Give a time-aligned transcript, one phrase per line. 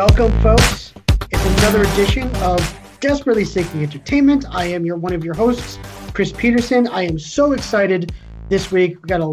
[0.00, 0.94] Welcome, folks.
[1.30, 4.46] It's another edition of Desperately Seeking Entertainment.
[4.48, 5.78] I am your one of your hosts,
[6.14, 6.88] Chris Peterson.
[6.88, 8.10] I am so excited
[8.48, 8.96] this week.
[9.02, 9.26] We got a,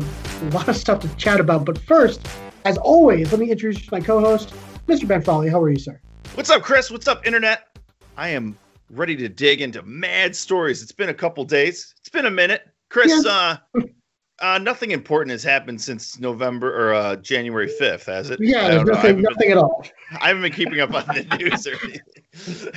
[0.53, 2.27] lot of stuff to chat about, but first,
[2.65, 4.53] as always, let me introduce my co-host,
[4.87, 5.07] Mr.
[5.07, 5.47] Ben Foley.
[5.47, 6.01] How are you, sir?
[6.35, 6.91] What's up, Chris?
[6.91, 7.79] What's up, Internet?
[8.17, 8.57] I am
[8.89, 10.83] ready to dig into mad stories.
[10.83, 11.95] It's been a couple days.
[11.97, 12.63] It's been a minute.
[12.89, 13.31] Chris, yeah.
[13.73, 13.79] uh,
[14.39, 18.39] uh, nothing important has happened since November or uh, January 5th, has it?
[18.39, 19.83] Yeah, nothing, nothing been, at all.
[20.21, 22.73] I haven't been keeping up on the news or anything.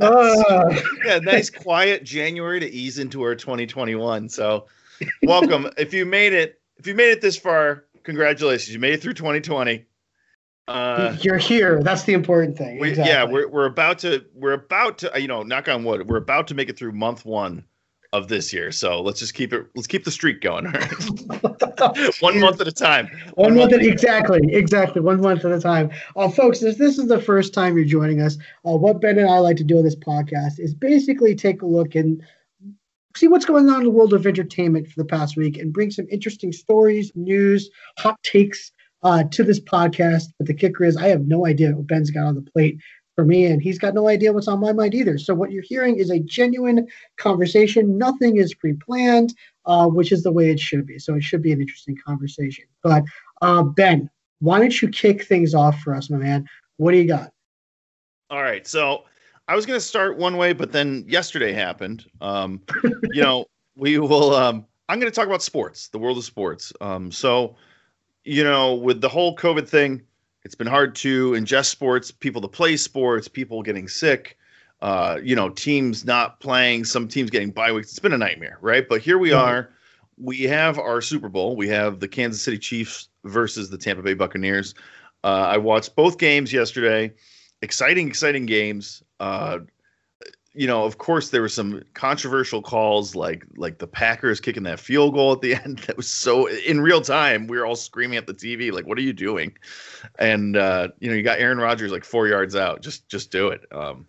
[0.00, 0.80] uh.
[1.04, 4.28] yeah, nice quiet January to ease into our 2021.
[4.30, 4.66] So,
[5.22, 5.68] welcome.
[5.76, 8.72] if you made it, if you made it this far, congratulations.
[8.72, 9.84] You made it through 2020.
[10.68, 11.82] Uh, You're here.
[11.82, 12.80] That's the important thing.
[12.80, 13.12] We, exactly.
[13.12, 16.08] Yeah, we're we're about to we're about to you know knock on wood.
[16.08, 17.64] We're about to make it through month one
[18.12, 18.72] of this year.
[18.72, 19.66] So let's just keep it.
[19.74, 20.64] Let's keep the streak going.
[22.20, 23.06] one month at a time.
[23.34, 25.00] One, one month, month at, exactly, exactly.
[25.00, 25.90] One month at a time.
[26.16, 29.28] Uh, folks, if this is the first time you're joining us, uh, what Ben and
[29.28, 32.22] I like to do on this podcast is basically take a look and
[33.16, 35.90] see what's going on in the world of entertainment for the past week and bring
[35.90, 38.72] some interesting stories, news, hot takes
[39.02, 40.24] uh, to this podcast.
[40.38, 42.78] But the kicker is, I have no idea what Ben's got on the plate
[43.16, 45.18] for me, and he's got no idea what's on my mind either.
[45.18, 46.86] So what you're hearing is a genuine
[47.16, 47.98] conversation.
[47.98, 50.98] Nothing is pre-planned, uh, which is the way it should be.
[50.98, 52.66] So it should be an interesting conversation.
[52.82, 53.02] But
[53.42, 54.08] uh, Ben,
[54.40, 56.46] why don't you kick things off for us, my man?
[56.76, 57.32] What do you got?
[58.30, 58.66] All right.
[58.66, 59.04] So
[59.48, 62.04] I was going to start one way, but then yesterday happened.
[62.20, 62.60] Um,
[63.12, 64.34] you know, we will.
[64.34, 66.72] Um, I'm going to talk about sports, the world of sports.
[66.80, 67.56] Um, so
[68.24, 70.02] you know, with the whole COVID thing,
[70.46, 74.38] it's been hard to ingest sports, people to play sports, people getting sick,
[74.80, 77.90] uh, you know, teams not playing, some teams getting bye weeks.
[77.90, 78.88] It's been a nightmare, right?
[78.88, 79.70] But here we are.
[80.18, 81.56] We have our Super Bowl.
[81.56, 84.76] We have the Kansas City Chiefs versus the Tampa Bay Buccaneers.
[85.24, 87.12] Uh, I watched both games yesterday.
[87.60, 89.02] Exciting, exciting games.
[89.18, 89.58] Uh,
[90.56, 94.80] you know, of course, there were some controversial calls, like like the Packers kicking that
[94.80, 95.78] field goal at the end.
[95.80, 97.46] That was so in real time.
[97.46, 99.56] We were all screaming at the TV, like, "What are you doing?"
[100.18, 102.80] And uh, you know, you got Aaron Rodgers like four yards out.
[102.80, 103.66] Just just do it.
[103.70, 104.06] Um,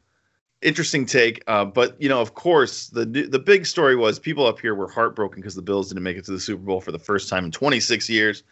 [0.61, 4.59] interesting take, uh, but you know, of course, the the big story was people up
[4.59, 6.99] here were heartbroken because the Bills didn't make it to the Super Bowl for the
[6.99, 8.43] first time in 26 years.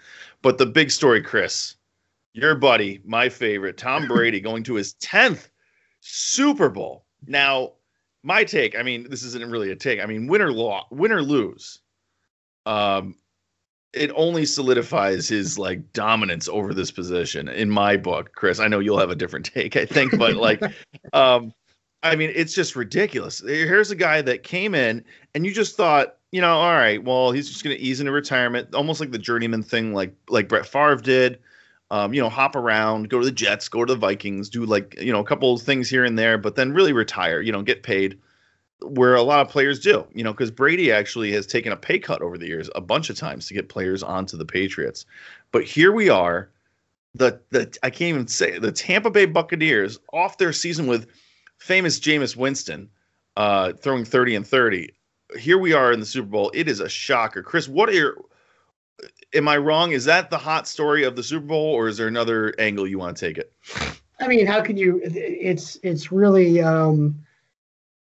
[0.42, 1.76] But the big story, Chris,
[2.34, 5.48] your buddy, my favorite, Tom Brady, going to his 10th
[6.02, 7.06] Super Bowl.
[7.26, 7.72] Now
[8.26, 10.02] my take, I mean, this isn't really a take.
[10.02, 11.80] I mean, win or law, win or lose,
[12.66, 13.16] um,
[13.94, 18.60] it only solidifies his like dominance over this position in my book, Chris.
[18.60, 20.62] I know you'll have a different take, I think, but like,
[21.14, 21.54] um,
[22.02, 23.42] I mean, it's just ridiculous.
[23.46, 25.06] Here's a guy that came in
[25.36, 28.12] and you just thought, you know, all right, well, he's just going to ease into
[28.12, 31.40] retirement, almost like the journeyman thing, like like Brett Favre did.
[31.92, 34.96] Um, you know, hop around, go to the Jets, go to the Vikings, do like,
[35.00, 37.84] you know, a couple things here and there, but then really retire, you know, get
[37.84, 38.18] paid
[38.82, 42.00] where a lot of players do, you know, because Brady actually has taken a pay
[42.00, 45.06] cut over the years a bunch of times to get players onto the Patriots.
[45.52, 46.50] But here we are,
[47.14, 51.08] the the I can't even say the Tampa Bay Buccaneers off their season with
[51.58, 52.90] famous Jameis Winston
[53.38, 54.94] uh, throwing 30 and 30.
[55.38, 56.52] Here we are in the Super Bowl.
[56.54, 57.42] It is a shocker.
[57.42, 58.18] Chris, what are your
[59.36, 59.92] am I wrong?
[59.92, 62.98] Is that the hot story of the Super Bowl, or is there another angle you
[62.98, 63.54] want to take it?
[64.20, 65.02] I mean, how can you?
[65.04, 67.20] It's it's really um,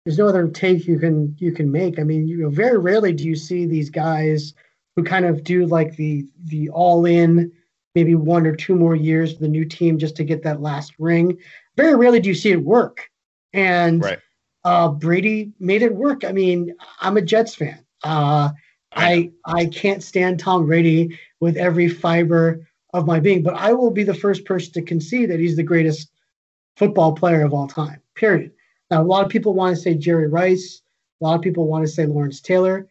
[0.04, 1.98] there's no other take you can you can make.
[1.98, 4.54] I mean, you know, very rarely do you see these guys
[4.97, 7.50] who kind of do like the the all in,
[7.94, 10.93] maybe one or two more years with the new team just to get that last
[10.99, 11.38] ring.
[11.76, 13.10] Very rarely do you see it work,
[13.53, 14.19] and right.
[14.64, 16.25] uh, Brady made it work.
[16.25, 17.84] I mean, I'm a Jets fan.
[18.04, 18.50] Uh,
[18.94, 23.91] I I can't stand Tom Brady with every fiber of my being, but I will
[23.91, 26.10] be the first person to concede that he's the greatest
[26.76, 28.00] football player of all time.
[28.14, 28.52] Period.
[28.91, 30.82] Now, a lot of people want to say Jerry Rice.
[31.20, 32.88] A lot of people want to say Lawrence Taylor.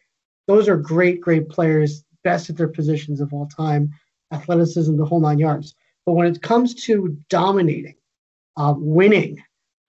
[0.48, 3.94] Those are great, great players, best at their positions of all time,
[4.32, 5.76] athleticism, the whole nine yards.
[6.06, 7.96] But when it comes to dominating,
[8.58, 9.44] uh, winning,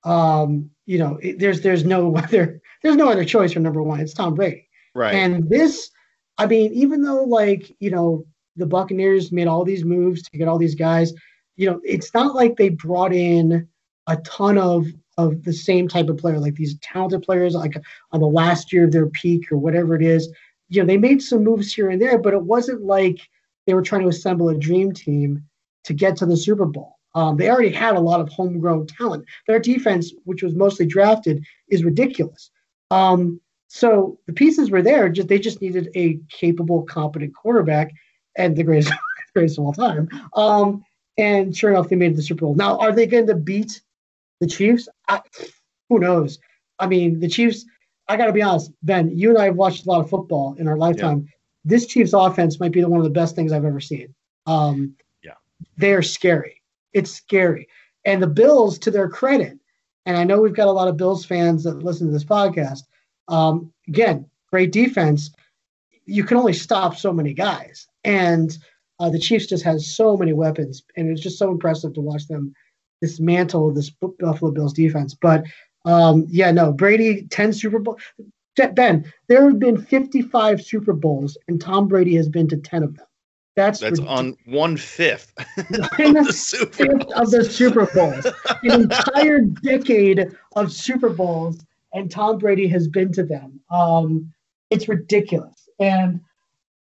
[0.04, 4.00] um, you know, it, there's there's no other there's no other choice for number one.
[4.00, 4.69] It's Tom Brady.
[4.94, 5.14] Right.
[5.14, 5.90] And this
[6.42, 8.24] I mean, even though like, you know,
[8.56, 11.12] the Buccaneers made all these moves to get all these guys,
[11.54, 13.68] you know, it's not like they brought in
[14.08, 17.76] a ton of of the same type of player, like these talented players, like
[18.10, 20.28] on the last year of their peak or whatever it is.
[20.68, 23.20] You know, they made some moves here and there, but it wasn't like
[23.66, 25.44] they were trying to assemble a dream team
[25.84, 26.98] to get to the Super Bowl.
[27.14, 29.26] Um, they already had a lot of homegrown talent.
[29.46, 32.50] Their defense, which was mostly drafted, is ridiculous.
[32.90, 33.40] Um,
[33.74, 35.08] so the pieces were there.
[35.08, 37.90] Just they just needed a capable, competent quarterback,
[38.36, 38.92] and the greatest,
[39.32, 40.10] greatest of all time.
[40.36, 40.84] Um,
[41.16, 42.54] And sure enough, they made the Super Bowl.
[42.54, 43.80] Now, are they going to beat
[44.40, 44.90] the Chiefs?
[45.08, 45.22] I,
[45.88, 46.38] who knows?
[46.78, 47.64] I mean, the Chiefs.
[48.08, 49.08] I got to be honest, Ben.
[49.16, 51.20] You and I have watched a lot of football in our lifetime.
[51.20, 51.32] Yeah.
[51.64, 54.14] This Chiefs offense might be one of the best things I've ever seen.
[54.44, 55.36] Um, yeah,
[55.78, 56.60] they are scary.
[56.92, 57.69] It's scary.
[58.04, 59.58] And the Bills, to their credit,
[60.04, 62.82] and I know we've got a lot of Bills fans that listen to this podcast.
[63.32, 65.31] Um, again, great defense.
[66.05, 68.56] You can only stop so many guys, and
[69.00, 72.29] uh, the Chiefs just has so many weapons, and it's just so impressive to watch
[72.29, 72.55] them
[73.00, 75.14] dismantle this Buffalo Bills defense.
[75.14, 75.44] But
[75.84, 77.99] um, yeah, no, Brady ten Super Bowl.
[78.75, 82.96] Ben, there have been 55 Super Bowls, and Tom Brady has been to 10 of
[82.96, 83.06] them.
[83.56, 84.19] That's that's ridiculous.
[84.19, 87.12] on one fifth of the Super Bowls.
[87.14, 88.26] of the Super Bowls.
[88.62, 91.58] An entire decade of Super Bowls,
[91.92, 93.60] and Tom Brady has been to them.
[93.70, 94.32] Um,
[94.70, 96.20] it's ridiculous, and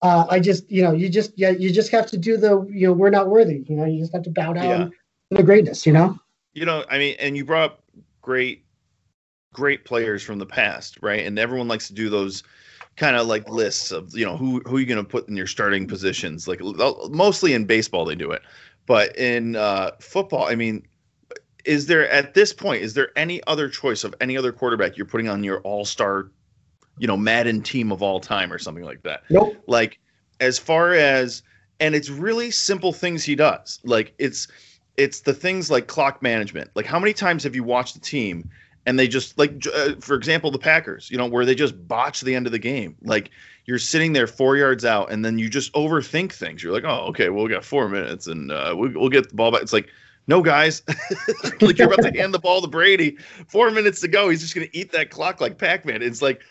[0.01, 2.87] uh, I just, you know, you just, yeah, you just have to do the, you
[2.87, 3.63] know, we're not worthy.
[3.67, 4.85] You know, you just have to bow down yeah.
[4.85, 4.91] to
[5.31, 5.85] the greatness.
[5.85, 6.19] You know.
[6.53, 7.83] You know, I mean, and you brought up
[8.21, 8.65] great,
[9.53, 11.25] great players from the past, right?
[11.25, 12.43] And everyone likes to do those
[12.97, 15.47] kind of like lists of you know who who you going to put in your
[15.47, 16.47] starting positions.
[16.47, 16.61] Like
[17.09, 18.41] mostly in baseball they do it,
[18.85, 20.85] but in uh, football, I mean,
[21.65, 25.05] is there at this point is there any other choice of any other quarterback you're
[25.05, 26.29] putting on your all star,
[26.97, 29.23] you know, Madden team of all time or something like that?
[29.29, 29.55] Nope.
[29.67, 29.99] Like
[30.39, 31.43] as far as
[31.79, 33.79] and it's really simple things he does.
[33.83, 34.47] Like it's
[34.97, 36.69] it's the things like clock management.
[36.75, 38.49] Like how many times have you watched the team
[38.85, 42.21] and they just like uh, for example the packers you know where they just botch
[42.21, 43.29] the end of the game like
[43.65, 47.05] you're sitting there four yards out and then you just overthink things you're like oh
[47.07, 49.73] okay well we got four minutes and uh, we, we'll get the ball back it's
[49.73, 49.89] like
[50.27, 50.83] no guys
[51.61, 54.55] like you're about to hand the ball to brady four minutes to go he's just
[54.55, 56.41] going to eat that clock like pac-man it's like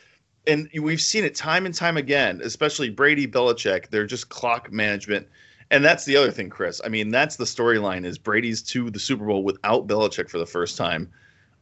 [0.46, 5.26] and we've seen it time and time again especially brady belichick they're just clock management
[5.70, 8.98] and that's the other thing chris i mean that's the storyline is brady's to the
[8.98, 11.10] super bowl without belichick for the first time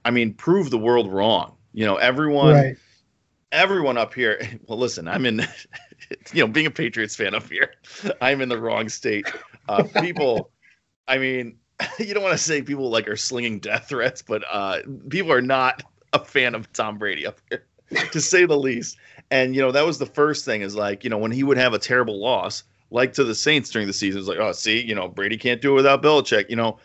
[0.04, 1.54] I mean, prove the world wrong.
[1.74, 2.76] You know, everyone, right.
[3.52, 4.40] everyone up here.
[4.66, 5.46] Well, listen, I'm in.
[6.32, 7.74] You know, being a Patriots fan up here,
[8.22, 9.30] I'm in the wrong state.
[9.68, 10.50] Uh, people,
[11.06, 11.58] I mean,
[11.98, 15.42] you don't want to say people like are slinging death threats, but uh, people are
[15.42, 15.82] not
[16.12, 17.64] a fan of Tom Brady up here,
[18.12, 18.96] to say the least.
[19.30, 21.58] And you know, that was the first thing is like, you know, when he would
[21.58, 24.80] have a terrible loss, like to the Saints during the season, it's like, oh, see,
[24.80, 26.48] you know, Brady can't do it without Belichick.
[26.48, 26.78] You know,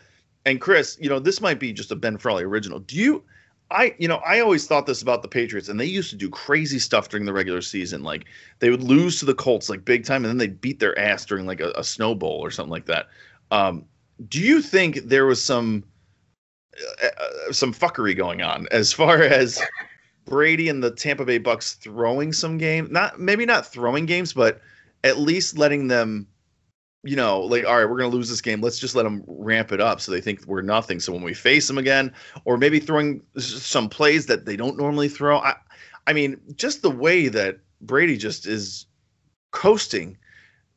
[0.44, 2.80] and Chris, you know, this might be just a Ben Foley original.
[2.80, 3.24] Do you
[3.70, 6.28] I you know, I always thought this about the Patriots and they used to do
[6.28, 8.02] crazy stuff during the regular season.
[8.02, 8.26] Like
[8.58, 11.24] they would lose to the Colts like big time and then they'd beat their ass
[11.24, 13.06] during like a, a snow bowl or something like that.
[13.50, 13.86] Um,
[14.28, 15.84] do you think there was some
[17.02, 19.60] uh, uh some fuckery going on as far as
[20.24, 22.88] Brady and the Tampa Bay Bucks throwing some game?
[22.90, 24.60] Not maybe not throwing games, but
[25.02, 26.26] at least letting them
[27.04, 28.62] you know, like, all right, we're going to lose this game.
[28.62, 30.98] Let's just let them ramp it up so they think we're nothing.
[31.00, 32.12] So when we face them again,
[32.46, 35.38] or maybe throwing some plays that they don't normally throw.
[35.38, 35.54] I,
[36.06, 38.86] I mean, just the way that Brady just is
[39.50, 40.16] coasting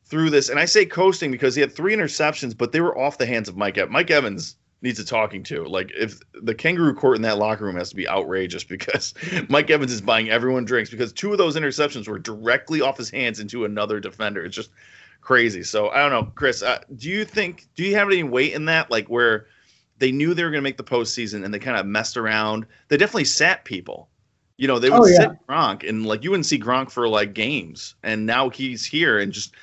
[0.08, 0.48] through this.
[0.48, 3.48] And I say coasting because he had three interceptions, but they were off the hands
[3.48, 3.92] of Mike Evans.
[3.92, 5.64] Mike Evans needs a talking to.
[5.64, 9.14] Like, if the kangaroo court in that locker room has to be outrageous because
[9.48, 13.10] Mike Evans is buying everyone drinks because two of those interceptions were directly off his
[13.10, 14.44] hands into another defender.
[14.44, 14.70] It's just
[15.20, 15.62] crazy.
[15.62, 16.62] So I don't know, Chris.
[16.62, 17.68] Uh, do you think?
[17.74, 18.90] Do you have any weight in that?
[18.90, 19.46] Like where
[19.98, 22.66] they knew they were going to make the postseason and they kind of messed around.
[22.88, 24.08] They definitely sat people.
[24.56, 25.18] You know, they would oh, yeah.
[25.18, 29.18] sit Gronk and like you wouldn't see Gronk for like games, and now he's here
[29.18, 29.54] and just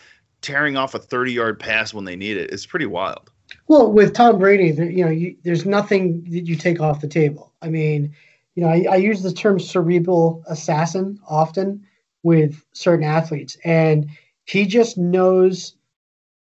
[0.45, 2.51] tearing off a thirty-yard pass when they need it.
[2.51, 3.31] It's pretty wild.
[3.67, 7.51] Well, with Tom Brady, you know, you, there's nothing that you take off the table.
[7.61, 8.15] I mean,
[8.53, 11.85] you know, I, I use the term cerebral assassin often
[12.23, 14.09] with certain athletes, and
[14.45, 15.75] he just knows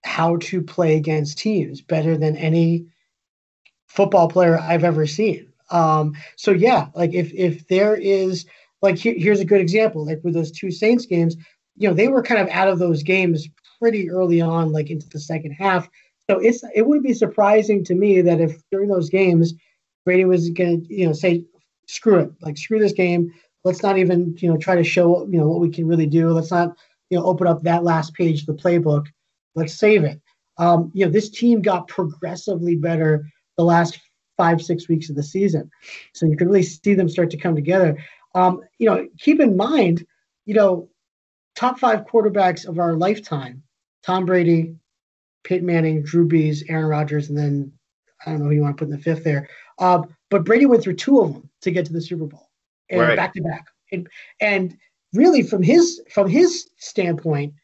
[0.05, 2.87] how to play against teams better than any
[3.87, 5.51] football player I've ever seen.
[5.71, 8.45] Um, so yeah, like if if there is
[8.83, 11.37] like here, here's a good example, like with those two Saints games,
[11.77, 13.49] you know, they were kind of out of those games
[13.81, 15.89] pretty early on, like into the second half.
[16.31, 19.55] So it's it would be surprising to me that if during those games
[20.05, 21.45] Brady was gonna, you know, say,
[21.87, 23.33] screw it, like screw this game.
[23.65, 26.31] Let's not even, you know, try to show, you know, what we can really do.
[26.31, 26.77] Let's not
[27.11, 29.07] you know, open up that last page of the playbook.
[29.55, 30.21] Let's save it.
[30.59, 33.27] Um, you know, this team got progressively better
[33.57, 34.01] the last
[34.37, 35.71] five, six weeks of the season.
[36.13, 37.97] So you can really see them start to come together.
[38.35, 40.05] Um, you know, keep in mind,
[40.45, 40.89] you know,
[41.55, 43.63] top five quarterbacks of our lifetime
[44.05, 44.77] Tom Brady,
[45.45, 47.73] Peyton Manning, Drew Brees, Aaron Rodgers, and then
[48.25, 49.49] I don't know who you want to put in the fifth there.
[49.79, 52.51] Uh, but Brady went through two of them to get to the Super Bowl
[52.91, 53.17] and right.
[53.17, 53.67] back to back.
[53.93, 54.09] And,
[54.41, 54.77] and
[55.15, 57.55] really from his from his standpoint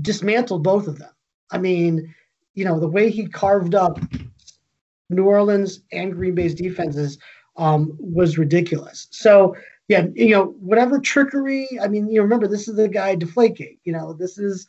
[0.00, 1.10] dismantled both of them.
[1.52, 2.14] I mean,
[2.54, 4.00] you know, the way he carved up
[5.08, 7.18] New Orleans and Green Bay's defenses
[7.56, 9.08] um, was ridiculous.
[9.10, 9.56] So
[9.90, 11.66] yeah, you know, whatever trickery.
[11.82, 13.78] I mean, you know, remember this is the guy Deflategate.
[13.82, 14.66] You know, this is.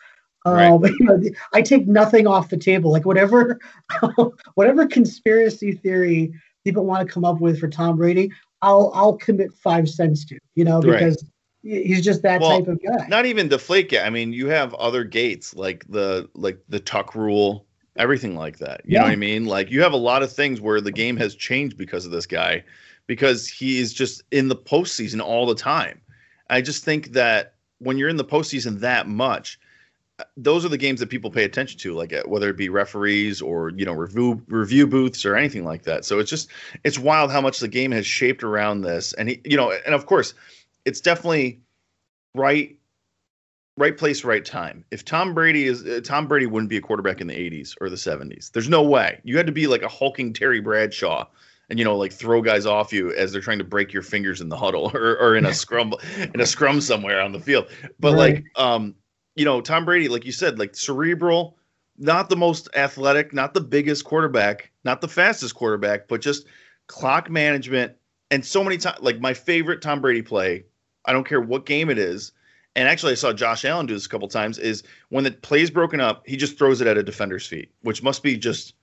[0.48, 0.92] Um, right.
[1.00, 1.22] you know,
[1.54, 2.92] I take nothing off the table.
[2.92, 3.60] Like whatever,
[4.56, 8.32] whatever conspiracy theory people want to come up with for Tom Brady,
[8.64, 10.40] I'll I'll commit five cents to.
[10.56, 11.24] You know, because
[11.64, 11.86] right.
[11.86, 13.06] he's just that well, type of guy.
[13.06, 14.04] Not even Deflategate.
[14.04, 18.82] I mean, you have other gates like the like the Tuck rule everything like that.
[18.86, 19.00] You yeah.
[19.00, 19.46] know what I mean?
[19.46, 22.26] Like you have a lot of things where the game has changed because of this
[22.26, 22.64] guy,
[23.08, 26.02] because he is just in the postseason all the time.
[26.50, 29.60] I just think that when you're in the postseason that much,
[30.38, 33.42] those are the games that people pay attention to, like uh, whether it be referees
[33.42, 36.06] or you know review review booths or anything like that.
[36.06, 36.50] So it's just
[36.84, 39.96] it's wild how much the game has shaped around this, and he, you know, and
[39.96, 40.34] of course,
[40.86, 41.62] it's definitely
[42.36, 42.76] right
[43.78, 44.86] right place, right time.
[44.92, 47.90] If Tom Brady is uh, Tom Brady wouldn't be a quarterback in the 80s or
[47.90, 48.52] the 70s.
[48.52, 49.20] There's no way.
[49.24, 51.26] You had to be like a hulking Terry Bradshaw
[51.72, 54.42] and you know like throw guys off you as they're trying to break your fingers
[54.42, 55.96] in the huddle or, or in a scrum
[56.34, 57.68] in a scrum somewhere on the field.
[58.00, 58.36] But right.
[58.36, 58.94] like um
[59.36, 61.58] you know Tom Brady like you said like cerebral
[61.98, 66.46] not the most athletic, not the biggest quarterback, not the fastest quarterback, but just
[66.88, 67.94] clock management
[68.32, 70.66] and so many times like my favorite Tom Brady play,
[71.06, 72.32] I don't care what game it is,
[72.76, 75.70] and actually I saw Josh Allen do this a couple times, is when the play's
[75.70, 78.74] broken up, he just throws it at a defender's feet, which must be just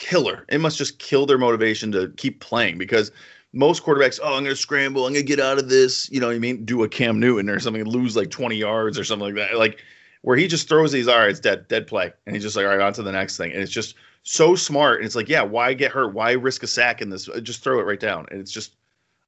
[0.00, 0.44] killer.
[0.48, 3.12] It must just kill their motivation to keep playing because
[3.52, 6.18] most quarterbacks, oh, I'm going to scramble, I'm going to get out of this, you
[6.18, 6.64] know what I mean?
[6.64, 9.56] Do a Cam Newton or something, lose like 20 yards or something like that.
[9.56, 9.84] Like
[10.22, 12.12] where he just throws these, all right, it's dead, dead play.
[12.26, 13.52] And he's just like, all right, on to the next thing.
[13.52, 14.98] And it's just so smart.
[14.98, 16.14] And it's like, yeah, why get hurt?
[16.14, 17.28] Why risk a sack in this?
[17.28, 18.26] Uh, just throw it right down.
[18.30, 18.74] And it's just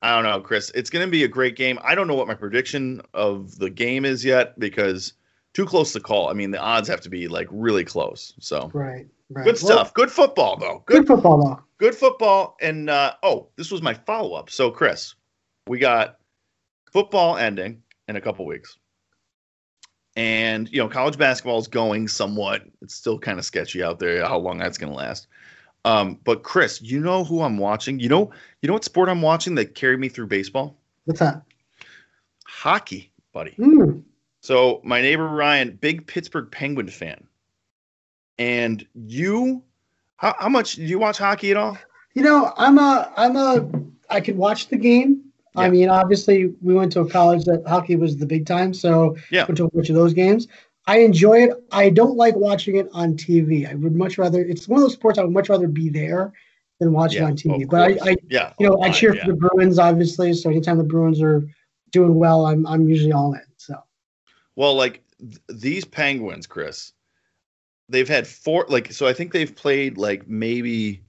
[0.02, 0.72] I don't know, Chris.
[0.74, 1.78] It's going to be a great game.
[1.84, 5.12] I don't know what my prediction of the game is yet because
[5.54, 6.28] too close to call.
[6.28, 8.34] I mean, the odds have to be like really close.
[8.40, 9.44] So right, right.
[9.44, 9.92] good stuff.
[9.96, 10.82] Well, good football though.
[10.86, 11.62] Good, good, football though.
[11.78, 12.56] Good football.
[12.60, 14.50] And uh, oh, this was my follow up.
[14.50, 15.14] So Chris,
[15.66, 16.18] we got
[16.92, 18.78] football ending in a couple weeks.
[20.14, 22.62] And you know, college basketball is going somewhat.
[22.82, 25.26] It's still kind of sketchy out there how long that's going to last.
[25.84, 27.98] Um, but Chris, you know who I'm watching?
[27.98, 28.30] You know,
[28.60, 30.76] you know what sport I'm watching that carried me through baseball?
[31.06, 31.42] What's that?
[32.46, 33.54] Hockey, buddy.
[33.58, 34.04] Mm.
[34.42, 37.26] So my neighbor Ryan, big Pittsburgh Penguin fan.
[38.38, 39.62] And you
[40.16, 41.78] how, how much do you watch hockey at all?
[42.14, 43.68] You know, I'm a I'm a
[44.10, 45.22] I can watch the game.
[45.54, 45.62] Yeah.
[45.62, 49.16] I mean, obviously, we went to a college that hockey was the big time, so
[49.30, 49.44] yeah.
[49.44, 50.48] went to a bunch of those games.
[50.86, 51.50] I enjoy it.
[51.70, 53.70] I don't like watching it on TV.
[53.70, 54.40] I would much rather.
[54.40, 56.32] It's one of those sports I would much rather be there
[56.80, 57.68] than watch yeah, it on TV.
[57.68, 59.24] But I, I yeah, you know, I cheer yeah.
[59.24, 60.32] for the Bruins obviously.
[60.32, 61.46] So anytime the Bruins are
[61.92, 63.42] doing well, I'm I'm usually all in.
[64.56, 66.92] Well, like th- these Penguins, Chris,
[67.88, 68.66] they've had four.
[68.68, 71.02] Like, so I think they've played like maybe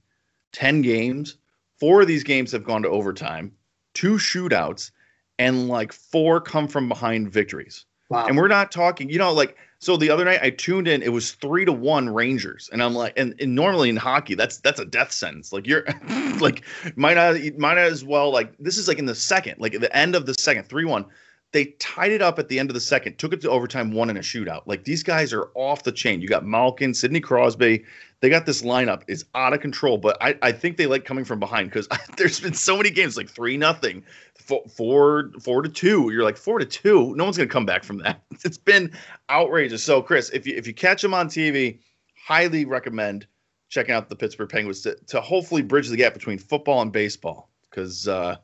[0.52, 1.36] ten games.
[1.78, 3.52] Four of these games have gone to overtime,
[3.94, 4.90] two shootouts,
[5.38, 7.84] and like four come from behind victories.
[8.10, 8.26] Wow.
[8.26, 11.12] And we're not talking, you know, like so the other night I tuned in, it
[11.12, 12.70] was three to one Rangers.
[12.72, 15.52] And I'm like, and, and normally in hockey, that's that's a death sentence.
[15.52, 15.84] Like you're
[16.40, 16.64] like
[16.96, 19.80] might not might not as well like this is like in the second, like at
[19.80, 21.06] the end of the second, three one.
[21.54, 24.10] They tied it up at the end of the second, took it to overtime, won
[24.10, 24.62] in a shootout.
[24.66, 26.20] Like these guys are off the chain.
[26.20, 27.84] You got Malkin, Sidney Crosby.
[28.18, 31.24] They got this lineup is out of control, but I, I think they like coming
[31.24, 34.02] from behind because there's been so many games like three nothing,
[34.34, 36.10] four four to two.
[36.10, 37.14] You're like four to two.
[37.14, 38.20] No one's gonna come back from that.
[38.44, 38.90] It's been
[39.30, 39.84] outrageous.
[39.84, 41.78] So Chris, if you if you catch them on TV,
[42.16, 43.28] highly recommend
[43.68, 47.48] checking out the Pittsburgh Penguins to, to hopefully bridge the gap between football and baseball
[47.70, 48.38] because uh,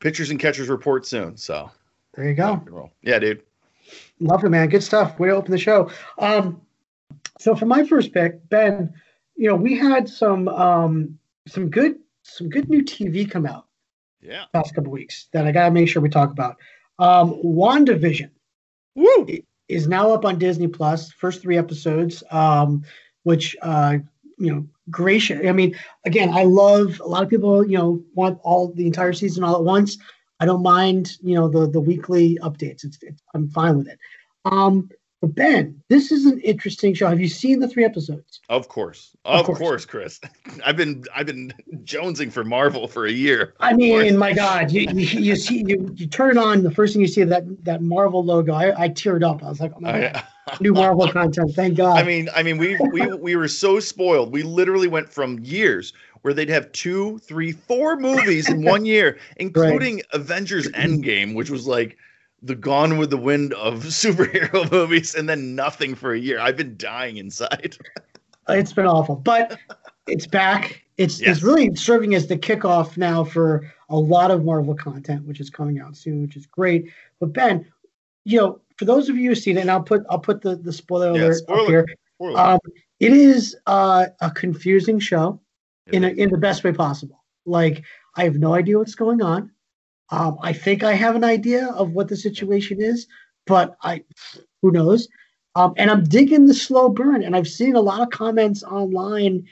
[0.00, 1.38] pitchers and catchers report soon.
[1.38, 1.70] So
[2.14, 2.90] there you go.
[3.02, 3.42] Yeah, dude.
[4.20, 4.68] Love it, man.
[4.68, 5.18] Good stuff.
[5.18, 5.90] Way to open the show.
[6.18, 6.60] Um,
[7.38, 8.92] so for my first pick, Ben,
[9.36, 13.66] you know, we had some um, some good some good new TV come out.
[14.20, 14.44] Yeah.
[14.52, 16.56] Past couple weeks that I gotta make sure we talk about.
[16.98, 18.30] Um, WandaVision.
[18.94, 19.26] Woo!
[19.68, 21.12] Is now up on Disney Plus.
[21.12, 22.22] First three episodes.
[22.30, 22.84] Um,
[23.22, 23.98] which uh,
[24.38, 25.46] you know, gracious.
[25.46, 27.66] I mean, again, I love a lot of people.
[27.66, 29.98] You know, want all the entire season all at once.
[30.40, 32.84] I don't mind, you know, the the weekly updates.
[32.84, 33.98] It's, it's I'm fine with it.
[34.46, 34.88] Um,
[35.20, 37.06] but Ben, this is an interesting show.
[37.06, 38.40] Have you seen the three episodes?
[38.48, 39.58] Of course, of, of course.
[39.58, 39.84] course.
[39.84, 40.20] Chris.
[40.64, 41.52] I've been I've been
[41.84, 43.54] jonesing for Marvel for a year.
[43.60, 47.02] I mean, my God, you, you, you see you, you turn on the first thing
[47.02, 48.54] you see that that Marvel logo.
[48.54, 49.44] I, I teared up.
[49.44, 50.24] I was like, oh my God.
[50.60, 51.54] new Marvel content.
[51.54, 51.98] Thank God.
[51.98, 54.32] I mean, I mean, we we we were so spoiled.
[54.32, 55.92] We literally went from years
[56.22, 60.04] where they'd have two, three, four movies in one year, including right.
[60.12, 61.96] Avengers Endgame, which was like
[62.42, 66.38] the Gone with the Wind of superhero movies, and then nothing for a year.
[66.40, 67.76] I've been dying inside.
[68.48, 69.60] It's been awful, but
[70.08, 70.82] it's back.
[70.96, 71.36] It's Yes.
[71.36, 75.50] it's really serving as the kickoff now for a lot of Marvel content, which is
[75.50, 76.90] coming out soon, which is great.
[77.20, 77.64] But Ben,
[78.24, 80.56] you know, for those of you who've seen it, and I'll put I'll put the
[80.56, 81.60] the spoiler Yeah, alert spoiler.
[81.62, 81.86] up here.
[82.16, 82.40] Spoiler.
[82.40, 82.58] Um,
[82.98, 85.38] it is uh, a confusing show
[85.92, 87.24] in a, in the best way possible.
[87.46, 87.82] Like
[88.16, 89.50] I have no idea what's going on.
[90.10, 93.06] Um, I think I have an idea of what the situation is,
[93.46, 94.04] but I
[94.62, 95.08] who knows.
[95.56, 99.44] Um, and I'm digging the slow burn, and I've seen a lot of comments online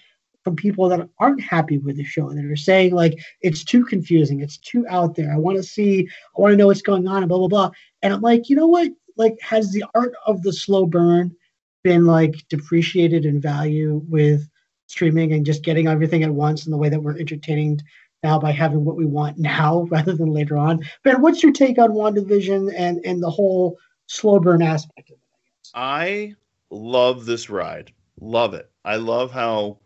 [0.45, 3.85] from people that aren't happy with the show and that are saying like it's too
[3.85, 5.33] confusing, it's too out there.
[5.33, 7.71] I want to see, I want to know what's going on, and blah blah blah.
[8.02, 8.90] And I'm like, you know what?
[9.16, 11.35] Like, has the art of the slow burn
[11.83, 14.49] been like depreciated in value with
[14.88, 17.80] streaming and just getting everything at once in the way that we're entertaining
[18.25, 20.85] now by having what we want now rather than later on.
[21.04, 25.71] Ben, what's your take on WandaVision and and the whole slow burn aspect of it?
[25.75, 26.35] I
[26.71, 27.92] love this ride.
[28.21, 28.71] Love it.
[28.85, 29.78] I love how,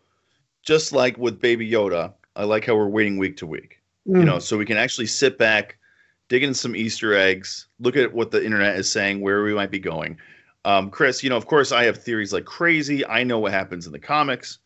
[0.63, 3.83] just like with Baby Yoda, I like how we're waiting week to week.
[4.09, 4.21] Mm.
[4.21, 5.77] You know, so we can actually sit back,
[6.29, 9.71] dig in some Easter eggs, look at what the internet is saying, where we might
[9.71, 10.17] be going.
[10.65, 13.05] Um, Chris, you know, of course, I have theories like crazy.
[13.05, 14.59] I know what happens in the comics,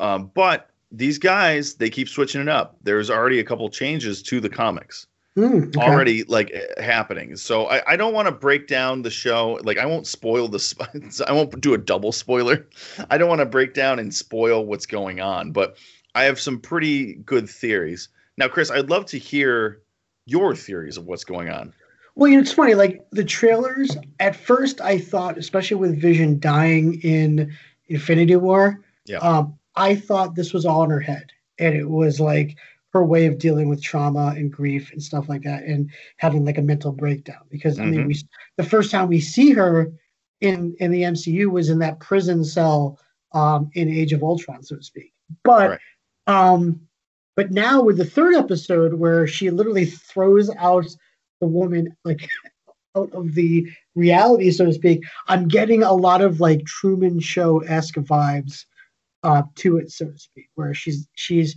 [0.00, 2.76] um, but these guys they keep switching it up.
[2.82, 5.86] There's already a couple changes to the comics Mm, okay.
[5.86, 7.36] already like happening.
[7.36, 9.60] So I, I don't want to break down the show.
[9.62, 10.58] Like I won't spoil the.
[10.58, 10.90] sp-
[11.28, 12.66] I won't do a double spoiler.
[13.10, 15.52] I don't want to break down and spoil what's going on.
[15.52, 15.76] But
[16.16, 18.08] I have some pretty good theories.
[18.36, 19.80] Now, Chris, I'd love to hear
[20.26, 21.72] your theories of what's going on.
[22.16, 22.74] Well, you know, it's funny.
[22.74, 27.54] Like the trailers, at first, I thought, especially with Vision dying in
[27.86, 29.18] Infinity War, Yeah.
[29.18, 32.56] um, I thought this was all in her head, and it was like
[32.92, 36.58] her way of dealing with trauma and grief and stuff like that, and having like
[36.58, 37.44] a mental breakdown.
[37.48, 38.06] Because I mean, Mhm.
[38.06, 38.16] we
[38.56, 39.92] the first time we see her
[40.40, 42.98] in in the MCU was in that prison cell
[43.32, 45.12] um, in Age of Ultron, so to speak.
[45.44, 45.80] But Right.
[46.26, 46.80] um,
[47.36, 50.86] but now with the third episode where she literally throws out
[51.40, 52.28] the woman like
[52.96, 57.60] out of the reality, so to speak, I'm getting a lot of like Truman Show
[57.60, 58.64] esque vibes
[59.22, 61.56] uh, to it, so to speak, where she's she's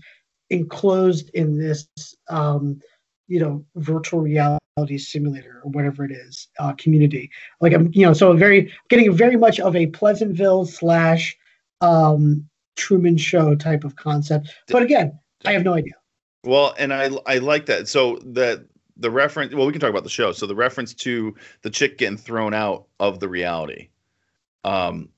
[0.49, 1.87] enclosed in this
[2.29, 2.79] um,
[3.27, 7.29] you know virtual reality simulator or whatever it is uh, community.
[7.59, 11.37] Like I'm you know so very getting very much of a Pleasantville slash
[11.81, 15.93] um, Truman Show type of concept, but again, I have no idea.
[16.43, 17.87] Well, and I I like that.
[17.87, 18.65] So the
[18.97, 19.53] the reference.
[19.53, 20.31] Well, we can talk about the show.
[20.31, 23.89] So the reference to the chick getting thrown out of the reality,
[24.63, 25.09] um,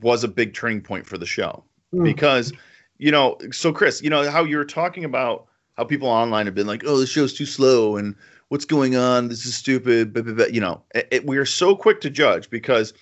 [0.00, 1.64] was a big turning point for the show.
[1.94, 2.04] Mm.
[2.04, 2.52] because
[2.98, 6.66] you know so chris you know how you're talking about how people online have been
[6.68, 8.14] like oh the show's too slow and
[8.48, 9.28] what's going on?
[9.28, 10.46] This is stupid blah, blah, blah.
[10.46, 12.92] you know it, it- we are so quick to judge because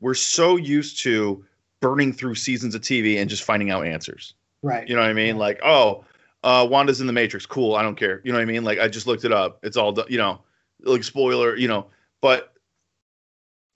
[0.00, 1.44] we're so used to
[1.80, 4.34] burning through seasons of tv and just finding out answers.
[4.62, 4.86] Right.
[4.88, 5.36] you know what i mean?
[5.38, 6.04] Like oh
[6.44, 7.44] uh wanda's in the matrix.
[7.46, 7.74] Cool.
[7.74, 8.20] I don't care.
[8.24, 8.64] You know what i mean?
[8.64, 9.58] Like i just looked it up.
[9.62, 10.40] It's all done you know
[10.82, 11.86] like spoiler you know
[12.22, 12.49] but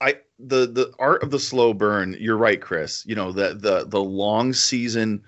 [0.01, 2.17] I the the art of the slow burn.
[2.19, 3.05] You're right, Chris.
[3.05, 5.23] You know the the the long season,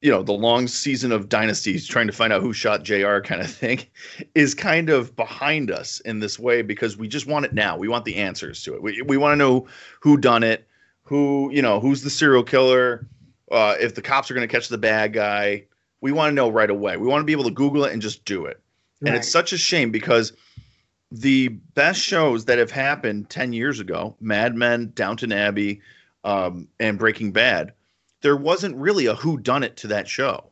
[0.00, 3.20] you know the long season of dynasties trying to find out who shot J.R.
[3.20, 3.84] kind of thing,
[4.34, 7.76] is kind of behind us in this way because we just want it now.
[7.76, 8.82] We want the answers to it.
[8.82, 9.68] We we want to know
[10.00, 10.66] who done it,
[11.04, 13.06] who you know who's the serial killer,
[13.52, 15.64] uh, if the cops are going to catch the bad guy.
[16.00, 16.96] We want to know right away.
[16.96, 18.60] We want to be able to Google it and just do it.
[19.04, 20.32] And it's such a shame because
[21.12, 25.82] the best shows that have happened 10 years ago Mad Men, Downton Abbey,
[26.24, 27.72] um, and Breaking Bad,
[28.22, 30.44] there wasn't really a who done it to that show.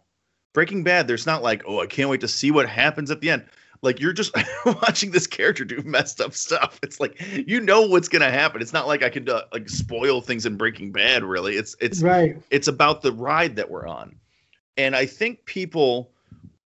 [0.52, 3.30] Breaking Bad, there's not like, oh, I can't wait to see what happens at the
[3.30, 3.44] end.
[3.82, 4.34] Like you're just
[4.66, 6.78] watching this character do messed up stuff.
[6.82, 7.18] It's like
[7.48, 8.60] you know what's gonna happen.
[8.60, 11.24] It's not like I can uh, like spoil things in Breaking Bad.
[11.24, 12.36] Really, it's it's right.
[12.50, 14.14] it's about the ride that we're on.
[14.76, 16.10] And I think people,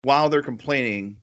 [0.03, 1.17] while they're complaining,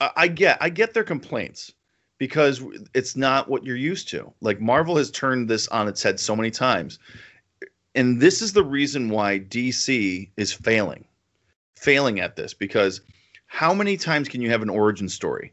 [0.00, 1.72] I, I get I get their complaints
[2.18, 2.62] because
[2.94, 4.32] it's not what you're used to.
[4.40, 6.98] Like Marvel has turned this on its head so many times.
[7.94, 11.04] And this is the reason why DC is failing.
[11.76, 13.00] Failing at this because
[13.46, 15.52] how many times can you have an origin story?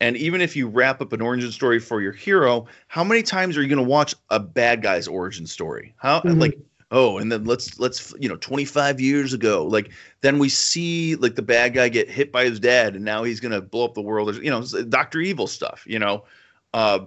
[0.00, 3.56] And even if you wrap up an origin story for your hero, how many times
[3.56, 5.94] are you going to watch a bad guy's origin story?
[5.96, 6.40] How Mhm.
[6.40, 6.58] like
[6.90, 11.34] oh, and then let's let's you know 25 years ago, like then we see like
[11.34, 14.02] the bad guy get hit by his dad, and now he's to blow up the
[14.02, 14.28] world.
[14.28, 15.84] There's, you know, Doctor Evil stuff.
[15.86, 16.24] You know,
[16.74, 17.00] uh,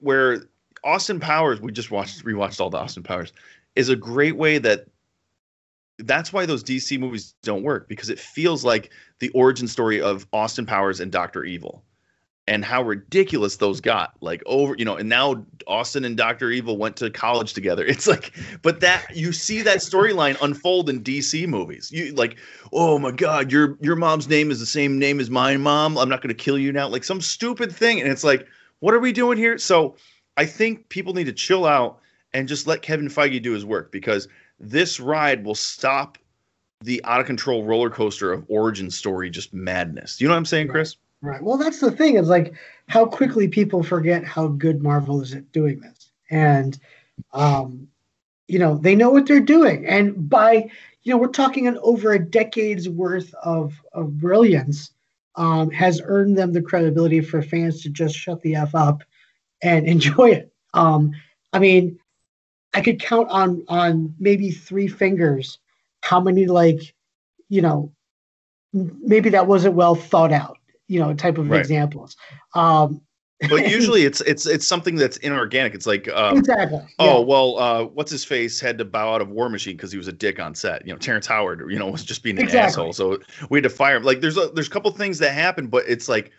[0.00, 0.44] where
[0.84, 3.32] Austin Powers, we just watched rewatched all the Austin Powers,
[3.76, 4.86] is a great way that.
[6.02, 10.28] That's why those DC movies don't work because it feels like the origin story of
[10.32, 11.82] Austin Powers and Doctor Evil
[12.48, 14.14] and how ridiculous those got.
[14.20, 16.50] Like over, you know, and now Austin and Dr.
[16.50, 17.84] Evil went to college together.
[17.98, 18.32] It's like,
[18.62, 21.90] but that you see that storyline unfold in DC movies.
[21.92, 22.36] You like,
[22.72, 25.98] oh my God, your your mom's name is the same name as my mom.
[25.98, 26.88] I'm not gonna kill you now.
[26.88, 28.00] Like some stupid thing.
[28.00, 28.46] And it's like,
[28.80, 29.58] what are we doing here?
[29.58, 29.96] So
[30.36, 32.00] I think people need to chill out
[32.32, 34.28] and just let Kevin Feige do his work because
[34.60, 36.18] this ride will stop
[36.82, 40.20] the out of control roller coaster of origin story just madness.
[40.20, 40.96] You know what I'm saying, Chris?
[41.20, 41.42] Right.
[41.42, 42.54] Well, that's the thing is like
[42.88, 46.10] how quickly people forget how good Marvel is at doing this.
[46.30, 46.78] And,
[47.32, 47.88] um,
[48.46, 49.86] you know, they know what they're doing.
[49.86, 50.70] And by,
[51.02, 54.92] you know, we're talking an over a decade's worth of, of brilliance
[55.34, 59.02] um, has earned them the credibility for fans to just shut the F up
[59.62, 60.52] and enjoy it.
[60.74, 61.12] Um,
[61.52, 61.98] I mean,
[62.74, 65.58] I could count on on maybe three fingers
[66.02, 66.94] how many like,
[67.48, 67.92] you know,
[68.72, 70.57] maybe that wasn't well thought out
[70.88, 71.60] you know type of right.
[71.60, 72.16] examples
[72.54, 73.00] um
[73.48, 77.24] but usually it's it's it's something that's inorganic it's like um, exactly oh yeah.
[77.24, 80.08] well uh what's his face had to bow out of war machine because he was
[80.08, 82.66] a dick on set you know terrence howard you know was just being an exactly.
[82.66, 83.18] asshole so
[83.50, 85.84] we had to fire him like there's a there's a couple things that happen but
[85.86, 86.32] it's like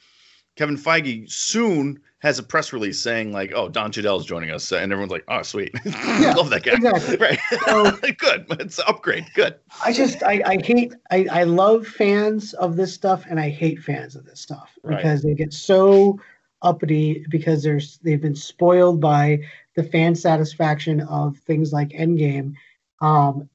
[0.56, 4.72] kevin feige soon has a press release saying like, "Oh, Don Cheadle is joining us,"
[4.72, 7.18] and everyone's like, "Oh, sweet, yeah, love that guy." Exactly.
[7.18, 7.40] Right.
[7.66, 8.46] So, Good.
[8.60, 9.26] It's upgrade.
[9.34, 9.56] Good.
[9.84, 13.80] I just I, I hate I, I love fans of this stuff and I hate
[13.80, 15.30] fans of this stuff because right.
[15.30, 16.20] they get so
[16.62, 19.40] uppity because there's they've been spoiled by
[19.76, 22.54] the fan satisfaction of things like Endgame.
[23.02, 23.50] Um,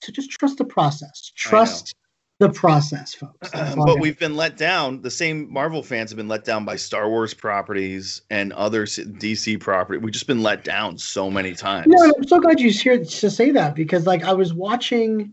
[0.00, 1.32] to just trust the process.
[1.34, 1.94] Trust
[2.38, 3.50] the process, folks.
[3.50, 5.02] but we've been let down.
[5.02, 9.58] The same Marvel fans have been let down by Star Wars properties and other DC
[9.58, 9.98] property.
[9.98, 11.88] We've just been let down so many times.
[11.88, 15.32] No, I'm so glad you're here to say that because, like, I was watching.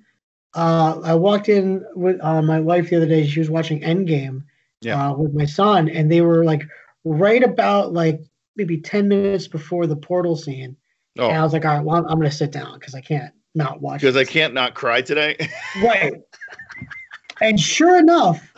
[0.55, 3.27] Uh, I walked in with uh, my wife the other day.
[3.27, 4.43] She was watching Endgame
[4.81, 5.09] yeah.
[5.09, 6.63] uh, with my son, and they were like
[7.03, 8.21] right about like
[8.55, 10.77] maybe ten minutes before the portal scene.
[11.19, 11.27] Oh.
[11.27, 13.33] And I was like, all right, well, I'm going to sit down because I can't
[13.53, 14.01] not watch.
[14.01, 15.37] Because I can't not cry today.
[15.83, 16.13] right.
[17.41, 18.53] And sure enough,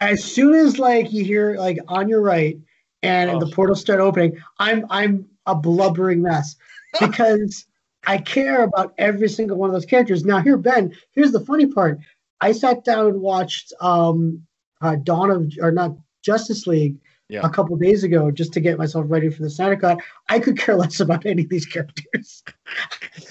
[0.00, 2.58] as soon as like you hear like on your right
[3.02, 3.38] and oh.
[3.38, 6.56] the portals start opening, I'm I'm a blubbering mess
[7.00, 7.66] because
[8.06, 10.24] I care about every single one of those characters.
[10.24, 11.98] Now here, Ben, here's the funny part.
[12.40, 14.44] I sat down and watched um
[14.80, 16.96] uh, Dawn of or not Justice League
[17.32, 17.40] yeah.
[17.42, 19.98] a couple days ago just to get myself ready for the Snyder Cut.
[20.28, 22.42] I could care less about any of these characters.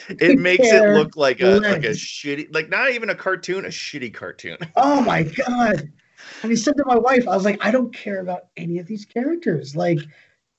[0.10, 1.72] it makes it look like a less.
[1.72, 4.58] like a shitty, like not even a cartoon, a shitty cartoon.
[4.76, 5.92] oh my god!
[6.42, 8.88] And he said to my wife, I was like, I don't care about any of
[8.88, 9.76] these characters.
[9.76, 10.00] Like,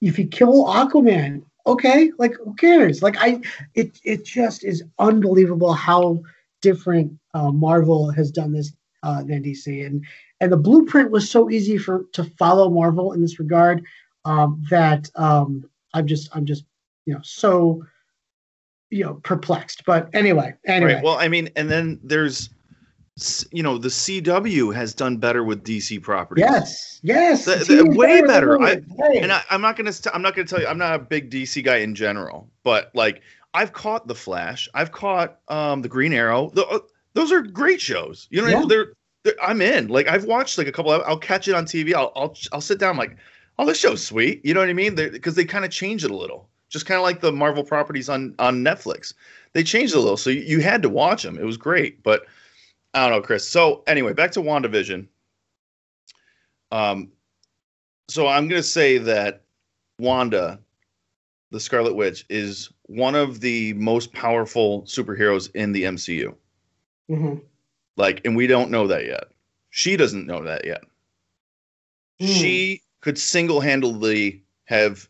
[0.01, 3.03] if you kill Aquaman, okay, like who cares?
[3.03, 3.41] Like I,
[3.75, 6.23] it it just is unbelievable how
[6.61, 10.05] different uh, Marvel has done this uh, than DC, and
[10.43, 13.85] and the blueprint was so easy for to follow Marvel in this regard
[14.25, 16.65] um, that um, I'm just I'm just
[17.07, 17.85] you know so
[18.91, 19.85] you know perplexed.
[19.87, 20.95] But anyway, anyway.
[20.95, 21.05] Right.
[21.05, 22.51] Well, I mean, and then there's
[23.53, 26.43] you know the CW has done better with DC properties.
[26.43, 28.61] Yes, yes, the, the, way better.
[28.61, 28.83] I,
[29.15, 31.31] and I, am not gonna st- I'm not gonna tell you I'm not a big
[31.31, 33.23] DC guy in general, but like
[33.55, 36.51] I've caught the Flash, I've caught um the Green Arrow.
[36.53, 36.81] The, uh,
[37.15, 38.27] those are great shows.
[38.31, 38.65] You know, yeah.
[38.67, 38.93] they're
[39.43, 39.89] I'm in.
[39.89, 40.91] Like I've watched like a couple.
[40.91, 41.95] I'll catch it on TV.
[41.95, 42.91] I'll I'll I'll sit down.
[42.91, 43.17] I'm like,
[43.59, 44.45] oh, this show's sweet.
[44.45, 44.95] You know what I mean?
[44.95, 48.09] Because they kind of change it a little, just kind of like the Marvel properties
[48.09, 49.15] on on Netflix.
[49.53, 51.39] They changed it a little, so you, you had to watch them.
[51.39, 52.27] It was great, but
[52.95, 53.47] I don't know, Chris.
[53.49, 55.07] So anyway, back to WandaVision.
[56.71, 57.13] Um,
[58.09, 59.43] so I'm gonna say that
[59.99, 60.59] Wanda,
[61.51, 66.35] the Scarlet Witch, is one of the most powerful superheroes in the MCU.
[67.11, 67.39] Mm-hmm.
[67.97, 69.25] Like, and we don't know that yet.
[69.71, 70.85] She doesn't know that yet.
[72.21, 72.27] Mm.
[72.27, 75.09] She could single handedly have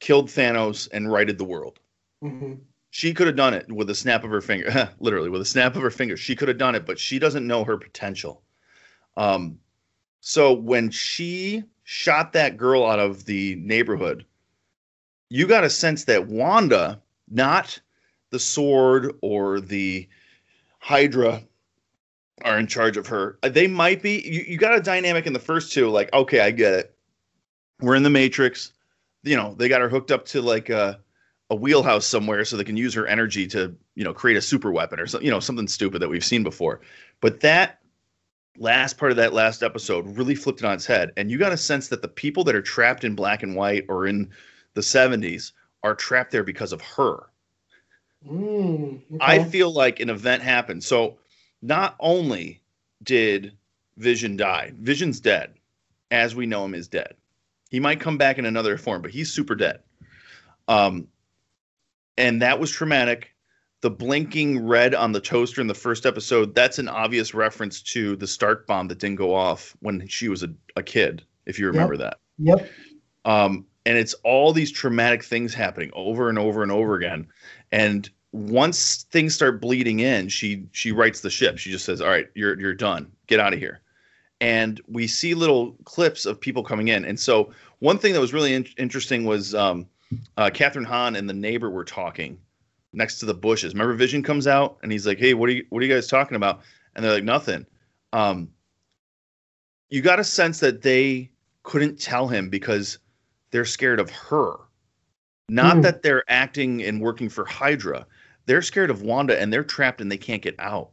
[0.00, 1.78] killed Thanos and righted the world.
[2.22, 2.54] Mm-hmm.
[2.90, 5.76] She could have done it with a snap of her finger, literally with a snap
[5.76, 6.16] of her finger.
[6.16, 8.42] She could have done it, but she doesn't know her potential.
[9.16, 9.58] Um,
[10.20, 14.24] so when she shot that girl out of the neighborhood,
[15.28, 17.80] you got a sense that Wanda, not
[18.30, 20.08] the sword or the
[20.78, 21.42] Hydra,
[22.42, 23.38] are in charge of her.
[23.42, 24.20] Uh, they might be.
[24.26, 26.96] You, you got a dynamic in the first two, like, okay, I get it.
[27.80, 28.72] We're in the Matrix.
[29.22, 31.00] You know, they got her hooked up to like a,
[31.50, 34.72] a wheelhouse somewhere so they can use her energy to, you know, create a super
[34.72, 36.80] weapon or something, you know, something stupid that we've seen before.
[37.20, 37.78] But that
[38.58, 41.12] last part of that last episode really flipped it on its head.
[41.16, 43.84] And you got a sense that the people that are trapped in black and white
[43.88, 44.30] or in
[44.74, 47.24] the 70s are trapped there because of her.
[48.28, 49.18] Mm, okay.
[49.20, 50.82] I feel like an event happened.
[50.84, 51.18] So
[51.64, 52.60] not only
[53.02, 53.52] did
[53.96, 55.54] Vision die, Vision's dead,
[56.10, 57.14] as we know him is dead.
[57.70, 59.80] He might come back in another form, but he's super dead.
[60.68, 61.08] Um,
[62.18, 63.34] and that was traumatic.
[63.80, 68.14] The blinking red on the toaster in the first episode, that's an obvious reference to
[68.16, 71.66] the Stark bomb that didn't go off when she was a, a kid, if you
[71.66, 72.00] remember Yep.
[72.00, 72.18] that.
[72.38, 72.70] Yep.
[73.24, 77.26] Um, and it's all these traumatic things happening over and over and over again.
[77.72, 81.56] And once things start bleeding in, she she rights the ship.
[81.56, 83.10] She just says, "All right, you're you're done.
[83.28, 83.80] Get out of here."
[84.40, 87.04] And we see little clips of people coming in.
[87.04, 89.86] And so one thing that was really in- interesting was um,
[90.36, 92.36] uh, Kathryn Hahn and the neighbor were talking
[92.92, 93.72] next to the bushes.
[93.72, 96.08] Remember, Vision comes out and he's like, "Hey, what are you what are you guys
[96.08, 96.60] talking about?"
[96.96, 97.64] And they're like, "Nothing."
[98.12, 98.50] Um,
[99.90, 101.30] you got a sense that they
[101.62, 102.98] couldn't tell him because
[103.52, 104.56] they're scared of her.
[105.48, 105.82] Not Hmm.
[105.82, 108.06] that they're acting and working for Hydra.
[108.46, 110.90] They're scared of Wanda and they're trapped and they can't get out.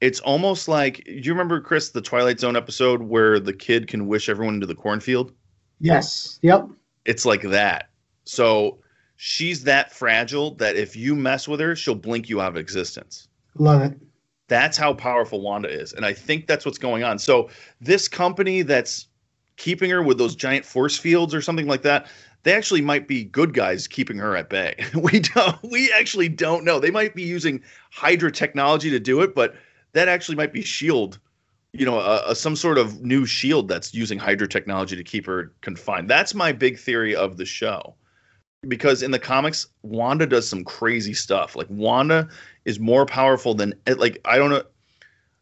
[0.00, 4.06] It's almost like do you remember Chris the Twilight Zone episode where the kid can
[4.06, 5.32] wish everyone into the cornfield?
[5.80, 6.38] Yes.
[6.42, 6.68] Yep.
[7.04, 7.90] It's like that.
[8.24, 8.78] So
[9.16, 13.28] she's that fragile that if you mess with her, she'll blink you out of existence
[13.56, 13.98] Love it.
[14.46, 15.92] that's how powerful Wanda is.
[15.92, 17.18] And I think that's what's going on.
[17.18, 19.06] So this company that's
[19.56, 22.06] keeping her with those giant force fields or something like that,
[22.48, 24.74] they actually might be good guys keeping her at bay.
[24.94, 26.80] we don't we actually don't know.
[26.80, 29.54] They might be using Hydra technology to do it, but
[29.92, 31.18] that actually might be shield
[31.72, 36.08] you know, some sort of new shield that's using Hydra technology to keep her confined.
[36.08, 37.94] That's my big theory of the show.
[38.66, 41.54] Because in the comics, Wanda does some crazy stuff.
[41.54, 42.28] Like Wanda
[42.64, 44.62] is more powerful than eh, like I don't know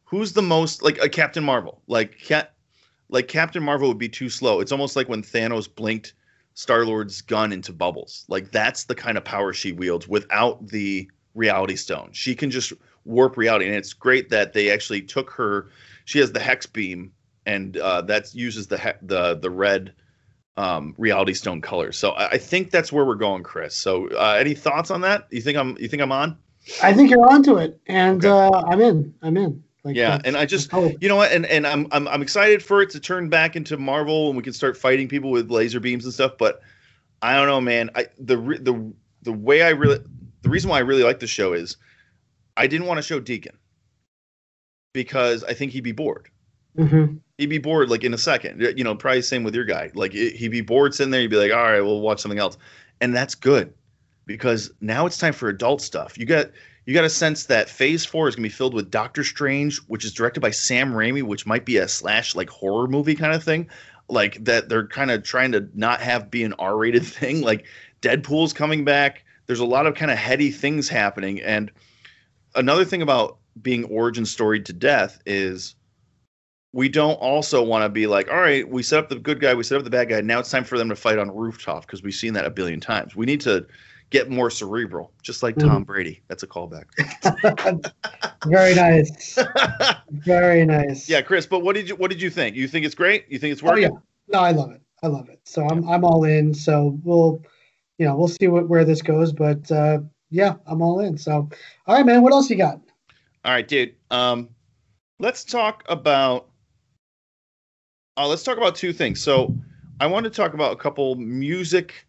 [0.05, 1.81] who's the most like a Captain Marvel.
[1.87, 2.55] Like cat
[3.09, 4.61] like Captain Marvel would be too slow.
[4.61, 6.13] It's almost like when Thanos blinked
[6.57, 8.25] Star Lord's gun into bubbles.
[8.29, 12.09] Like that's the kind of power she wields without the reality stone.
[12.13, 12.73] She can just
[13.05, 13.67] warp reality.
[13.67, 15.69] And it's great that they actually took her
[16.07, 17.13] she has the hex beam
[17.45, 19.93] and uh, that uses the he- the the red
[20.57, 21.93] um, reality stone color.
[21.93, 23.77] So I, I think that's where we're going, Chris.
[23.77, 25.27] So uh, any thoughts on that?
[25.31, 26.39] You think I'm you think I'm on?
[26.83, 28.29] I think you're onto it, and Okay.
[28.29, 29.15] uh, I'm in.
[29.23, 29.63] I'm in.
[29.87, 32.63] Like Yeah, and I just oh, you know what, and and I'm I'm I'm excited
[32.63, 35.81] for it to turn back into Marvel and we can start fighting people with laser
[35.81, 36.33] beams and stuff.
[36.39, 36.61] But
[37.23, 37.91] I don't know, man.
[37.95, 39.99] I the the the way I really
[40.43, 41.77] the reason why I really like the show is
[42.57, 43.57] I didn't want to show Deacon
[44.93, 46.29] because I think he'd be bored.
[46.77, 47.21] mhm.
[47.39, 48.61] He'd be bored like in a second.
[48.77, 49.91] You know, probably same with your guy.
[49.95, 51.21] Like it, he'd be bored sitting there.
[51.21, 52.57] He'd be like, "All right, we'll watch something else,"
[53.01, 53.75] and that's good
[54.27, 56.19] because now it's time for adult stuff.
[56.19, 56.51] You got
[56.87, 60.05] you got a sense that Phase Four is gonna be filled with Doctor Strange, which
[60.05, 63.43] is directed by Sam Raimi, which might be a slash like horror movie kind of
[63.43, 63.69] thing.
[64.09, 67.43] Like that they're kind of trying to not have be an R-rated thing.
[67.43, 67.67] Like
[68.01, 69.25] Deadpool's coming back.
[69.47, 71.71] There's a lot of kind of heady things happening, and
[72.55, 75.75] another thing about being origin storied to death is
[76.73, 79.55] we don't also want to be like, all right, we set up the good guy,
[79.55, 80.21] we set up the bad guy.
[80.21, 82.81] Now it's time for them to fight on rooftop because we've seen that a billion
[82.81, 83.17] times.
[83.17, 83.67] We need to
[84.11, 86.23] get more cerebral, just like Tom Brady.
[86.29, 86.85] That's a callback.
[88.47, 89.39] Very nice.
[90.11, 91.09] Very nice.
[91.09, 91.47] yeah, Chris.
[91.47, 92.57] But what did you what did you think?
[92.57, 93.27] You think it's great?
[93.29, 93.85] You think it's working?
[93.85, 93.99] Oh yeah.
[94.29, 94.81] No, I love it.
[95.03, 95.41] I love it.
[95.45, 96.55] So I'm I'm all in.
[96.55, 97.43] So we'll,
[97.99, 99.33] you know, we'll see what where this goes.
[99.33, 99.99] But uh,
[100.31, 101.19] yeah, I'm all in.
[101.19, 101.49] So
[101.87, 102.23] all right, man.
[102.23, 102.81] What else you got?
[103.45, 103.95] All right, dude.
[104.11, 104.49] Um,
[105.19, 106.49] let's talk about.
[108.19, 109.23] Uh, let's talk about two things.
[109.23, 109.55] So,
[110.01, 112.07] I want to talk about a couple music,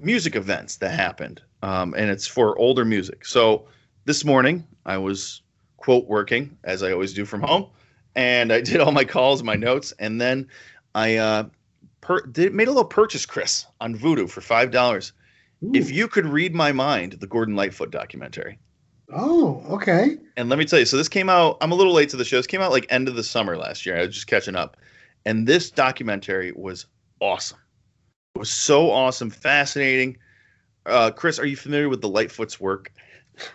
[0.00, 3.24] music events that happened, um, and it's for older music.
[3.24, 3.66] So,
[4.04, 5.42] this morning I was
[5.76, 7.66] quote working as I always do from home,
[8.14, 10.48] and I did all my calls, my notes, and then
[10.94, 11.44] I uh,
[12.00, 15.12] per- did made a little purchase, Chris, on Vudu for five dollars.
[15.72, 18.58] If you could read my mind, the Gordon Lightfoot documentary.
[19.14, 20.16] Oh, okay.
[20.36, 21.56] And let me tell you, so this came out.
[21.60, 22.36] I'm a little late to the show.
[22.36, 23.96] This came out like end of the summer last year.
[23.96, 24.76] I was just catching up,
[25.24, 26.86] and this documentary was
[27.20, 27.58] awesome.
[28.34, 30.16] It was so awesome, fascinating.
[30.86, 32.92] Uh, Chris, are you familiar with the Lightfoot's work?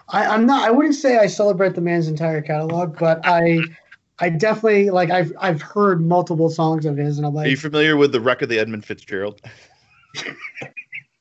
[0.09, 0.67] I, I'm not.
[0.67, 3.59] I wouldn't say I celebrate the man's entire catalog, but I,
[4.19, 5.09] I definitely like.
[5.09, 7.47] I've I've heard multiple songs of his, and I'm like.
[7.47, 9.41] Are you familiar with the wreck of the Edmund Fitzgerald?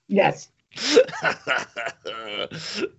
[0.09, 0.49] yes.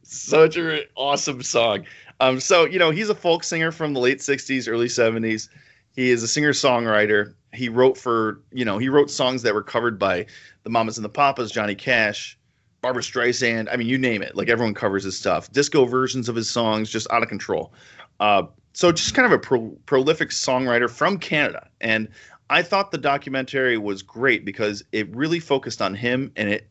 [0.04, 1.86] Such an awesome song.
[2.20, 5.50] Um, so you know he's a folk singer from the late '60s, early '70s.
[5.96, 7.34] He is a singer songwriter.
[7.58, 10.26] He wrote for you know he wrote songs that were covered by
[10.64, 12.38] the Mamas and the Papas, Johnny Cash,
[12.82, 13.68] Barbra Streisand.
[13.72, 14.36] I mean, you name it.
[14.36, 15.52] Like everyone covers his stuff.
[15.52, 17.74] Disco versions of his songs, just out of control.
[18.20, 18.44] Uh,
[18.74, 21.68] so just kind of a pro- prolific songwriter from Canada.
[21.82, 22.08] And
[22.50, 26.68] I thought the documentary was great because it really focused on him and it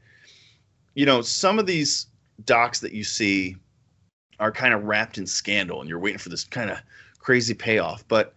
[0.96, 2.06] you know, some of these
[2.44, 3.56] docs that you see
[4.40, 6.78] are kind of wrapped in scandal and you're waiting for this kind of
[7.18, 8.06] crazy payoff.
[8.08, 8.34] But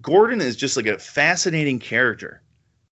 [0.00, 2.40] Gordon is just like a fascinating character.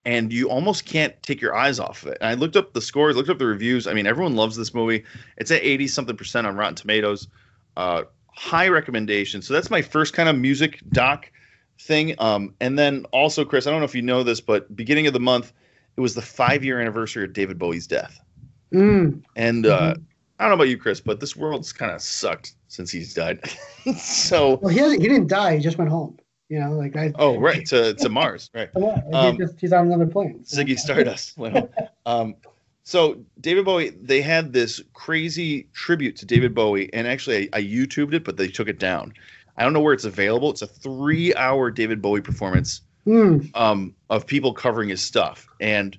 [0.06, 2.18] and you almost can't take your eyes off of it.
[2.22, 3.86] And I looked up the scores, looked up the reviews.
[3.86, 5.04] I mean, everyone loves this movie.
[5.38, 7.28] It's at 80 something percent on Rotten Tomatoes.
[7.76, 9.42] Uh, high recommendation.
[9.42, 11.30] So that's my first kind of music doc
[11.80, 12.16] thing.
[12.18, 15.14] Um, and then also, Chris, I don't know if you know this, but beginning of
[15.14, 15.52] the month,
[15.98, 18.20] it was the five year anniversary of David Bowie's death.
[18.74, 19.22] Mm.
[19.36, 20.02] And uh, mm-hmm.
[20.40, 23.42] I don't know about you, Chris, but this world's kind of sucked since he's died.
[23.98, 25.58] so well, he he didn't die.
[25.58, 26.18] He just went home.
[26.50, 27.14] You know, like I.
[27.16, 28.70] Oh right, to to Mars, right?
[29.14, 30.44] um, he's, just, he's on another plane.
[30.44, 31.38] Ziggy Stardust.
[32.06, 32.36] um,
[32.84, 37.62] so David Bowie, they had this crazy tribute to David Bowie, and actually I, I
[37.62, 39.14] YouTubed it, but they took it down.
[39.58, 40.50] I don't know where it's available.
[40.50, 43.50] It's a three-hour David Bowie performance mm.
[43.56, 45.98] um, of people covering his stuff, and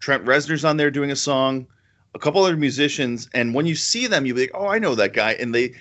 [0.00, 1.66] Trent Reznor's on there doing a song
[2.16, 4.94] a couple other musicians, and when you see them, you'll be like, "Oh, I know
[4.94, 5.74] that guy." And they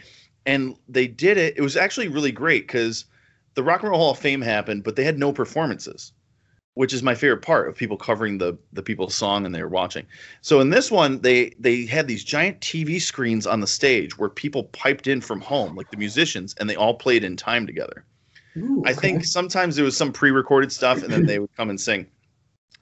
[0.46, 1.58] and they did it.
[1.58, 3.06] It was actually really great because
[3.56, 6.12] the Rock and Roll Hall of Fame happened, but they had no performances,
[6.76, 9.70] which is my favorite part of people covering the the people's song and they were
[9.70, 10.06] watching.
[10.42, 14.30] So in this one, they they had these giant TV screens on the stage where
[14.30, 18.06] people piped in from home, like the musicians, and they all played in time together.
[18.58, 18.92] Ooh, okay.
[18.92, 22.08] I think sometimes there was some pre-recorded stuff, and then they would come and sing.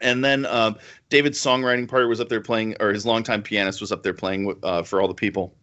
[0.01, 0.75] And then um,
[1.09, 4.55] David's songwriting partner was up there playing, or his longtime pianist was up there playing
[4.63, 5.55] uh, for all the people.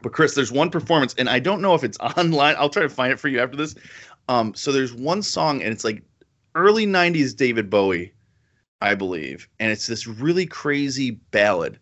[0.00, 2.54] But Chris, there's one performance, and I don't know if it's online.
[2.58, 3.74] I'll try to find it for you after this.
[4.32, 6.02] Um, so there's one song, and it's like
[6.54, 8.14] early '90s David Bowie,
[8.80, 11.78] I believe, and it's this really crazy ballad.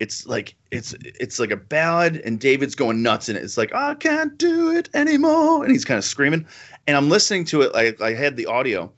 [0.00, 3.42] It's like it's it's like a ballad, and David's going nuts in it.
[3.42, 6.46] It's like I can't do it anymore, and he's kind of screaming.
[6.86, 7.72] And I'm listening to it.
[7.72, 8.92] Like I had the audio,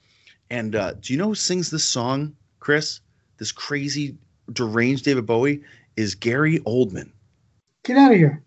[0.50, 3.00] and uh, do you know who sings this song, Chris?
[3.38, 4.16] This crazy,
[4.52, 5.62] deranged David Bowie
[5.96, 7.12] is Gary Oldman.
[7.84, 8.42] Get out of here.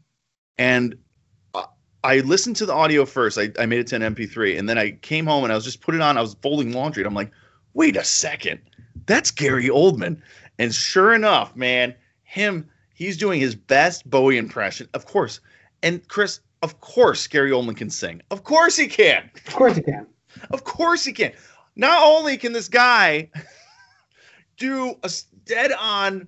[0.58, 0.98] And
[2.04, 3.38] I listened to the audio first.
[3.38, 5.66] I, I made it to an MP3, and then I came home and I was
[5.66, 6.18] just put it on.
[6.18, 7.32] I was folding laundry, and I'm like,
[7.74, 8.60] wait a second,
[9.06, 10.22] that's Gary Oldman.
[10.58, 15.40] And sure enough, man, him, he's doing his best Bowie impression, of course.
[15.84, 18.22] And Chris, of course, Gary Oldman can sing.
[18.32, 19.30] Of course he can.
[19.48, 20.08] Of course he can.
[20.52, 21.32] Of course he can
[21.80, 23.30] not only can this guy
[24.58, 25.12] do a
[25.46, 26.28] dead on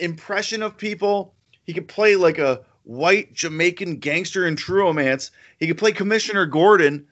[0.00, 5.30] impression of people, he can play like a white Jamaican gangster in True Romance.
[5.58, 7.06] He can play Commissioner Gordon,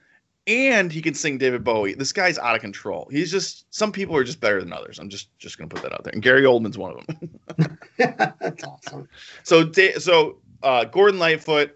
[0.45, 1.93] and he can sing David Bowie.
[1.93, 3.07] This guy's out of control.
[3.11, 4.99] He's just some people are just better than others.
[4.99, 6.13] I'm just just gonna put that out there.
[6.13, 7.77] And Gary Oldman's one of them.
[7.97, 9.07] That's awesome.
[9.43, 11.75] So so uh, Gordon Lightfoot,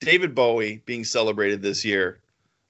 [0.00, 2.20] David Bowie being celebrated this year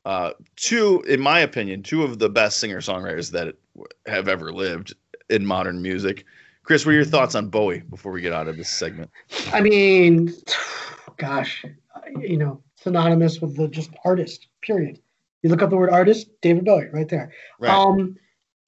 [0.04, 3.54] uh, two, in my opinion, two of the best singer songwriters that
[4.06, 4.94] have ever lived
[5.28, 6.24] in modern music.
[6.70, 9.10] Chris, what are your thoughts on Bowie before we get out of this segment?
[9.52, 10.32] I mean,
[11.16, 11.64] gosh,
[12.20, 15.00] you know, synonymous with the just artist, period.
[15.42, 17.32] You look up the word artist, David Bowie, right there.
[17.58, 17.72] Right.
[17.72, 18.16] Um,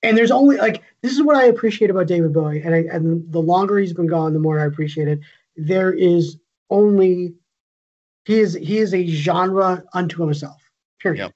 [0.03, 3.31] and there's only like this is what I appreciate about David Bowie, and I, and
[3.33, 5.21] the longer he's been gone, the more I appreciate it.
[5.55, 6.39] There is
[6.71, 7.35] only
[8.25, 10.61] he is he is a genre unto himself.
[11.01, 11.19] Period.
[11.19, 11.35] Yep.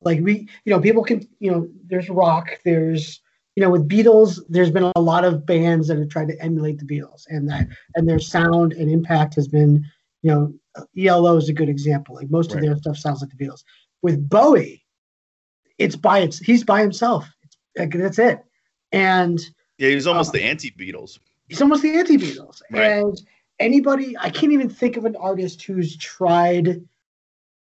[0.00, 3.20] Like we, you know, people can, you know, there's rock, there's,
[3.58, 6.78] you know, with Beatles, there's been a lot of bands that have tried to emulate
[6.78, 7.66] the Beatles, and that
[7.96, 9.84] and their sound and impact has been,
[10.22, 10.54] you know,
[10.96, 12.14] ELO is a good example.
[12.14, 12.58] Like most right.
[12.58, 13.64] of their stuff sounds like the Beatles.
[14.00, 14.84] With Bowie,
[15.76, 17.28] it's by its he's by himself.
[17.76, 18.44] Like, that's it.
[18.92, 19.40] And
[19.76, 21.18] yeah, he's almost um, the anti-Beatles.
[21.48, 22.62] He's almost the anti-Beatles.
[22.70, 22.92] Right.
[22.92, 23.20] And
[23.58, 26.80] anybody, I can't even think of an artist who's tried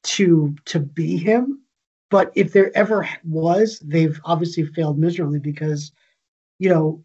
[0.02, 1.60] to to be him.
[2.14, 5.90] But if there ever was, they've obviously failed miserably because,
[6.60, 7.02] you know,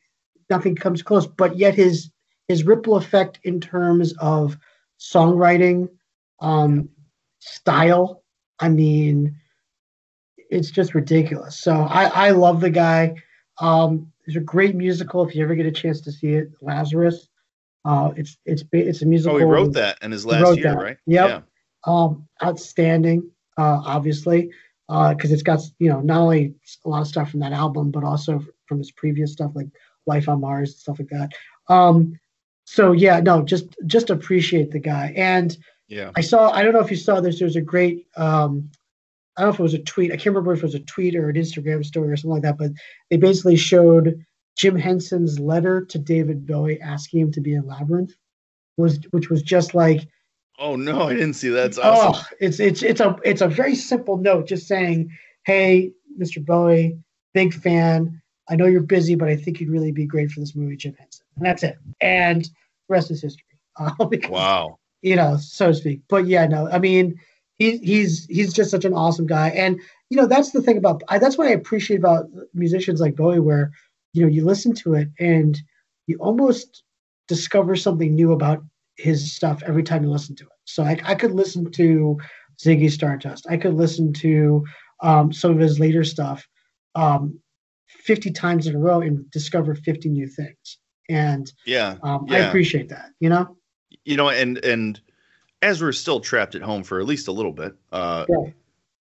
[0.52, 1.26] nothing comes close.
[1.26, 2.12] But yet his
[2.48, 4.56] his ripple effect in terms of
[5.00, 5.90] songwriting,
[6.42, 6.90] um,
[7.40, 8.24] style,
[8.60, 9.36] I mean,
[10.38, 11.60] it's just ridiculous.
[11.60, 13.16] So I, I love the guy.
[13.60, 17.30] Um, there's a great musical if you ever get a chance to see it, Lazarus.
[17.84, 19.38] Uh, it's it's it's a musical.
[19.38, 20.78] Oh, he wrote that in his last year, that.
[20.78, 20.98] right?
[21.08, 21.30] Yep.
[21.30, 21.42] Yeah.
[21.92, 24.52] Um, outstanding, uh, obviously,
[24.90, 27.92] because uh, it's got you know not only a lot of stuff from that album,
[27.92, 29.68] but also from his previous stuff like
[30.08, 31.32] Life on Mars and stuff like that.
[31.72, 32.20] Um,
[32.66, 35.14] so yeah, no, just just appreciate the guy.
[35.16, 35.56] And
[35.88, 36.50] yeah, I saw.
[36.50, 37.38] I don't know if you saw this.
[37.38, 38.08] There's a great.
[38.18, 38.72] Um,
[39.38, 40.12] I don't know if it was a tweet.
[40.12, 42.42] I can't remember if it was a tweet or an Instagram story or something like
[42.42, 42.58] that.
[42.58, 42.72] But
[43.12, 44.26] they basically showed
[44.58, 48.16] Jim Henson's letter to David Bowie asking him to be in Labyrinth,
[48.76, 50.08] was which was just like
[50.60, 51.68] Oh no, I didn't see that.
[51.68, 52.22] It's awesome.
[52.22, 55.10] Oh, it's it's it's a it's a very simple note, just saying,
[55.46, 56.46] "Hey, Mr.
[56.46, 56.98] Bowie,
[57.34, 58.22] big fan.
[58.50, 60.96] I know you're busy, but I think you'd really be great for this movie, Jim
[61.00, 61.78] Henson." And that's it.
[62.02, 62.50] And the
[62.90, 63.44] rest is history.
[63.80, 64.78] Uh, because, wow.
[65.04, 66.02] You know, so to speak.
[66.10, 67.18] But yeah, no, I mean,
[67.60, 69.80] he's he's he's just such an awesome guy, and
[70.10, 73.40] you know that's the thing about I, that's what I appreciate about musicians like Bowie,
[73.40, 73.72] where
[74.14, 75.60] you know, you listen to it and
[76.08, 76.84] you almost
[77.28, 78.64] discover something new about
[79.00, 80.50] his stuff every time you listen to it.
[80.66, 82.18] So I, I could listen to
[82.62, 83.48] Ziggy Stardust.
[83.50, 84.66] I could listen to
[85.02, 86.46] um, some of his later stuff
[86.96, 87.40] um,
[87.88, 90.78] 50 times in a row and discover 50 new things.
[91.10, 92.36] And yeah, um, yeah.
[92.36, 93.56] I appreciate that, you know?
[94.04, 95.00] You know, and, and
[95.62, 98.52] as we're still trapped at home for at least a little bit, uh, yeah.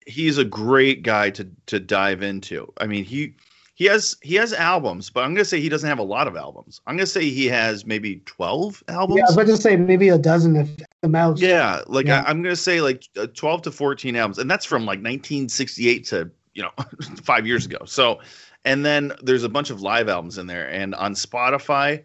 [0.07, 2.73] he's a great guy to, to dive into.
[2.79, 3.35] I mean, he,
[3.77, 6.35] he has he has albums, but I'm gonna say he doesn't have a lot of
[6.35, 6.81] albums.
[6.87, 9.19] I'm gonna say he has maybe 12 albums.
[9.19, 10.71] Yeah, I was about to say maybe a dozen if
[11.03, 11.43] the mouse.
[11.43, 12.25] Yeah, like Yeah.
[12.27, 16.07] I, am gonna say like uh, 12 to 14 albums, and that's from like 1968
[16.07, 16.71] to you know
[17.23, 17.77] five years ago.
[17.85, 18.21] So,
[18.65, 22.03] and then there's a bunch of live albums in there, and on Spotify,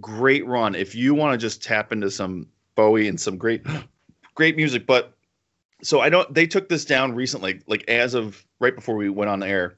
[0.00, 2.46] great run if you want to just tap into some
[2.76, 3.66] Bowie and some great
[4.36, 4.86] great music.
[4.86, 5.14] But
[5.82, 6.32] so I don't.
[6.32, 9.77] They took this down recently, like as of right before we went on air.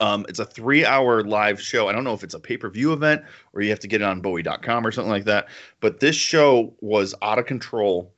[0.00, 1.88] Um, it's a three hour live show.
[1.88, 3.22] I don't know if it's a pay per view event
[3.52, 5.48] or you have to get it on Bowie.com or something like that.
[5.80, 8.12] But this show was out of control.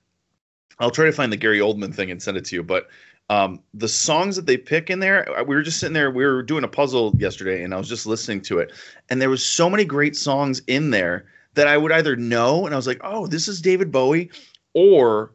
[0.78, 2.62] I'll try to find the Gary Oldman thing and send it to you.
[2.62, 2.88] But
[3.32, 6.10] um, the songs that they pick in there, uh, we were just sitting there.
[6.10, 8.72] We were doing a puzzle yesterday, and I was just listening to it,
[9.08, 11.24] and there was so many great songs in there
[11.54, 14.30] that I would either know, and I was like, "Oh, this is David Bowie,"
[14.74, 15.32] or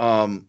[0.00, 0.48] um,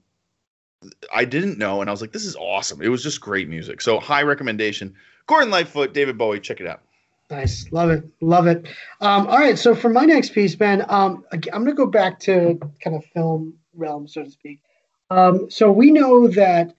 [1.14, 3.82] I didn't know, and I was like, "This is awesome." It was just great music.
[3.82, 4.96] So high recommendation.
[5.28, 6.82] Gordon Lightfoot, David Bowie, check it out.
[7.30, 8.68] Nice, love it, love it.
[9.02, 12.20] Um, all right, so for my next piece, Ben, um, I'm going to go back
[12.22, 14.62] to kind of film realm, so to speak.
[15.10, 16.74] Um, so we know that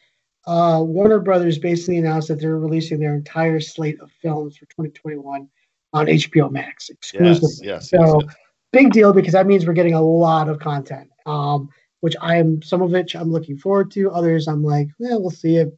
[0.46, 5.48] uh, Warner Brothers basically announced that they're releasing their entire slate of films for 2021
[5.92, 7.66] on HBO Max exclusively.
[7.66, 8.36] Yes, yes, So yes, yes.
[8.72, 11.10] big deal because that means we're getting a lot of content.
[11.26, 11.68] Um,
[12.00, 14.10] which I am some of which I'm looking forward to.
[14.10, 15.76] Others I'm like, yeah, we'll see it.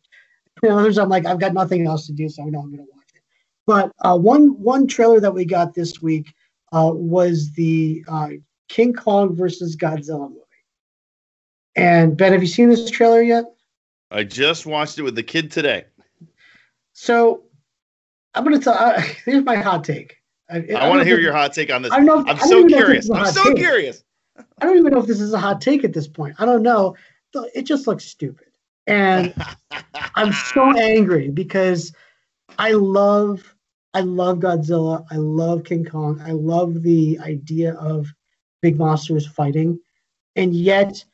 [0.69, 2.93] Others I'm like, I've got nothing else to do, so I know I'm going to
[2.93, 3.23] watch it.
[3.67, 6.33] But uh, one one trailer that we got this week
[6.73, 8.31] uh, was the uh,
[8.69, 10.41] King Kong versus Godzilla movie.
[11.77, 13.45] And Ben, have you seen this trailer yet?
[14.11, 15.85] I just watched it with the kid today.
[16.93, 17.45] So
[18.35, 18.75] I'm going to tell.
[18.75, 20.17] Uh, here's my hot take.
[20.51, 21.93] I, I want to hear your hot take on this.
[21.93, 22.21] I don't know.
[22.21, 23.09] if- I I'm so curious.
[23.09, 23.57] this I'm so take.
[23.57, 24.03] curious.
[24.37, 26.35] I don't even know if this is a hot take at this point.
[26.39, 26.97] I don't know.
[27.55, 28.49] It just looks stupid.
[28.91, 29.33] And
[30.17, 31.93] I'm so angry because
[32.59, 33.55] I love
[33.95, 35.05] I love Godzilla.
[35.11, 36.21] I love King Kong.
[36.25, 38.13] I love the idea of
[38.63, 39.81] big monsters fighting.
[40.37, 41.05] And yet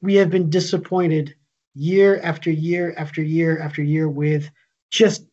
[0.00, 1.34] we have been disappointed
[1.74, 4.50] year after year after year after year with
[4.90, 5.26] just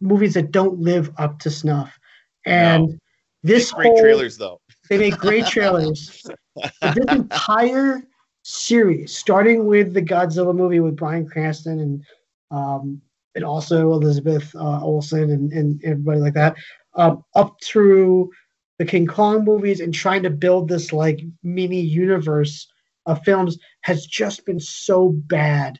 [0.00, 1.98] movies that don't live up to snuff.
[2.46, 2.98] And
[3.42, 4.60] this great whole, trailers though.
[4.88, 6.26] they make great trailers.
[6.82, 8.02] This entire
[8.42, 12.04] series, starting with the Godzilla movie with Bryan Cranston and
[12.50, 13.00] um,
[13.34, 16.56] and also Elizabeth uh, Olsen and, and everybody like that,
[16.94, 18.30] um, up through
[18.78, 22.66] the King Kong movies and trying to build this like mini universe
[23.06, 25.78] of films has just been so bad,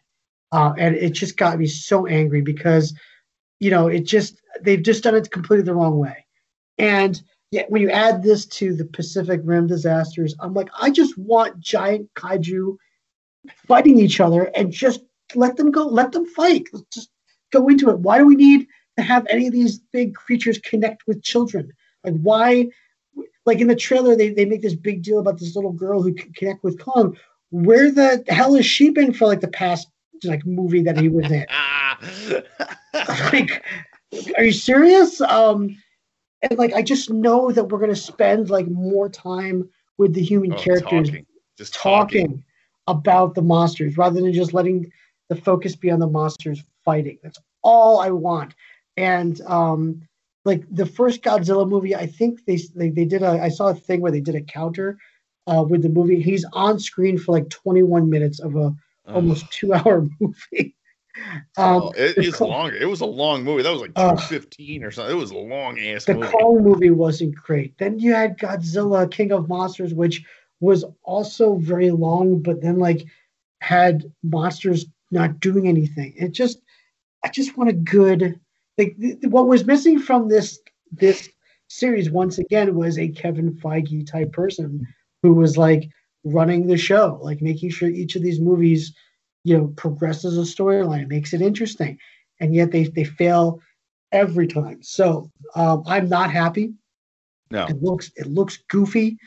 [0.52, 2.94] uh, and it just got me so angry because
[3.58, 6.24] you know it just they've just done it completely the wrong way,
[6.78, 7.20] and
[7.50, 11.58] yeah, when you add this to the Pacific Rim disasters, I'm like, I just want
[11.58, 12.76] giant kaiju
[13.66, 15.00] fighting each other and just
[15.34, 16.68] let them go, let them fight.
[16.72, 17.10] Let's just
[17.52, 17.98] go into it.
[17.98, 21.72] Why do we need to have any of these big creatures connect with children?
[22.04, 22.68] Like, why?
[23.46, 26.14] Like in the trailer, they, they make this big deal about this little girl who
[26.14, 27.16] can connect with Kong.
[27.50, 29.88] Where the hell has she been for like the past
[30.22, 31.46] like movie that he was in?
[33.32, 33.64] like,
[34.36, 35.20] are you serious?
[35.20, 35.76] Um,
[36.42, 39.68] and like, I just know that we're gonna spend like more time
[39.98, 41.26] with the human Oh, characters talking.
[41.58, 42.44] Just talking, talking.
[42.86, 44.90] about the monsters rather than just letting
[45.28, 47.18] the focus be on the monsters fighting.
[47.22, 48.54] That's all I want.
[48.96, 50.02] And um,
[50.44, 53.42] like the first Godzilla movie, I think they they, they did a.
[53.42, 54.98] I saw a thing where they did a counter
[55.46, 56.20] uh, with the movie.
[56.22, 58.74] He's on screen for like 21 minutes of a
[59.06, 60.74] almost two hour movie.
[61.56, 62.76] Um, Oh, it the longer.
[62.76, 63.62] It was a long movie.
[63.62, 63.94] That was like.
[63.94, 65.16] 215 or something.
[65.16, 66.28] It was a long ass the movie.
[66.28, 67.76] Kong movie wasn't great.
[67.78, 70.24] Then you had Godzilla, King of Monsters, which
[70.60, 73.04] was also very long, but then like
[73.60, 76.14] had monsters not doing anything.
[76.16, 76.60] It just,
[77.24, 78.38] I just want a good.
[78.78, 80.58] Like th- what was missing from this
[80.92, 81.28] this
[81.68, 84.86] series once again was a Kevin Feige type person
[85.22, 85.88] who was like
[86.24, 88.92] running the show, like making sure each of these movies,
[89.44, 91.98] you know, progresses a storyline, makes it interesting,
[92.40, 93.60] and yet they they fail
[94.12, 94.82] every time.
[94.82, 96.74] So um, I'm not happy.
[97.50, 97.66] No.
[97.66, 99.18] It looks it looks goofy.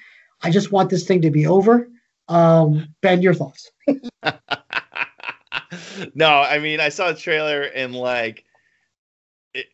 [0.41, 1.89] I just want this thing to be over.
[2.27, 3.71] Um, ben, your thoughts?
[6.15, 8.45] no, I mean, I saw a trailer and like,
[9.53, 9.67] it,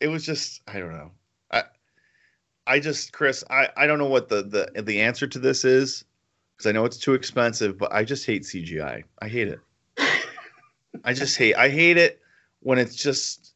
[0.00, 1.10] it was just I don't know.
[1.50, 1.62] I
[2.66, 6.04] I just Chris, I I don't know what the the the answer to this is
[6.62, 9.02] because I know it's too expensive, but I just hate CGI.
[9.20, 9.60] I hate it.
[11.04, 12.20] I just hate I hate it
[12.60, 13.54] when it's just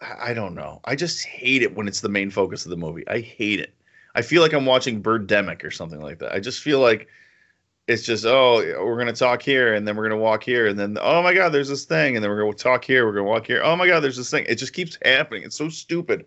[0.00, 0.80] I don't know.
[0.84, 3.06] I just hate it when it's the main focus of the movie.
[3.08, 3.74] I hate it.
[4.14, 6.32] I feel like I'm watching Birdemic or something like that.
[6.32, 7.08] I just feel like
[7.88, 10.96] it's just oh we're gonna talk here and then we're gonna walk here and then
[11.02, 13.46] oh my god there's this thing and then we're gonna talk here we're gonna walk
[13.46, 16.24] here oh my god there's this thing it just keeps happening it's so stupid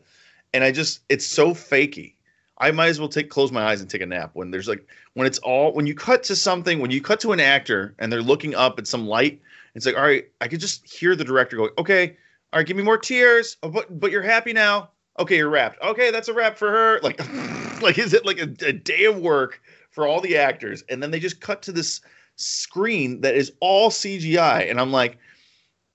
[0.54, 2.14] and I just it's so fakey.
[2.60, 4.86] I might as well take close my eyes and take a nap when there's like
[5.14, 8.12] when it's all when you cut to something when you cut to an actor and
[8.12, 9.42] they're looking up at some light
[9.76, 12.18] it's like all right I could just hear the director go okay
[12.54, 13.58] all right give me more tears.
[13.62, 14.90] Oh, but but you're happy now.
[15.20, 15.82] Okay you're wrapped.
[15.82, 17.20] Okay that's a wrap for her like
[17.82, 19.62] like is it like a, a day of work
[19.98, 22.02] for all the actors, and then they just cut to this
[22.36, 25.18] screen that is all CGI, and I'm like,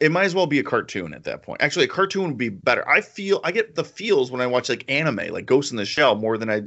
[0.02, 1.62] it might as well be a cartoon at that point.
[1.62, 2.86] Actually, a cartoon would be better.
[2.88, 5.84] I feel I get the feels when I watch like anime, like Ghost in the
[5.84, 6.62] Shell, more than I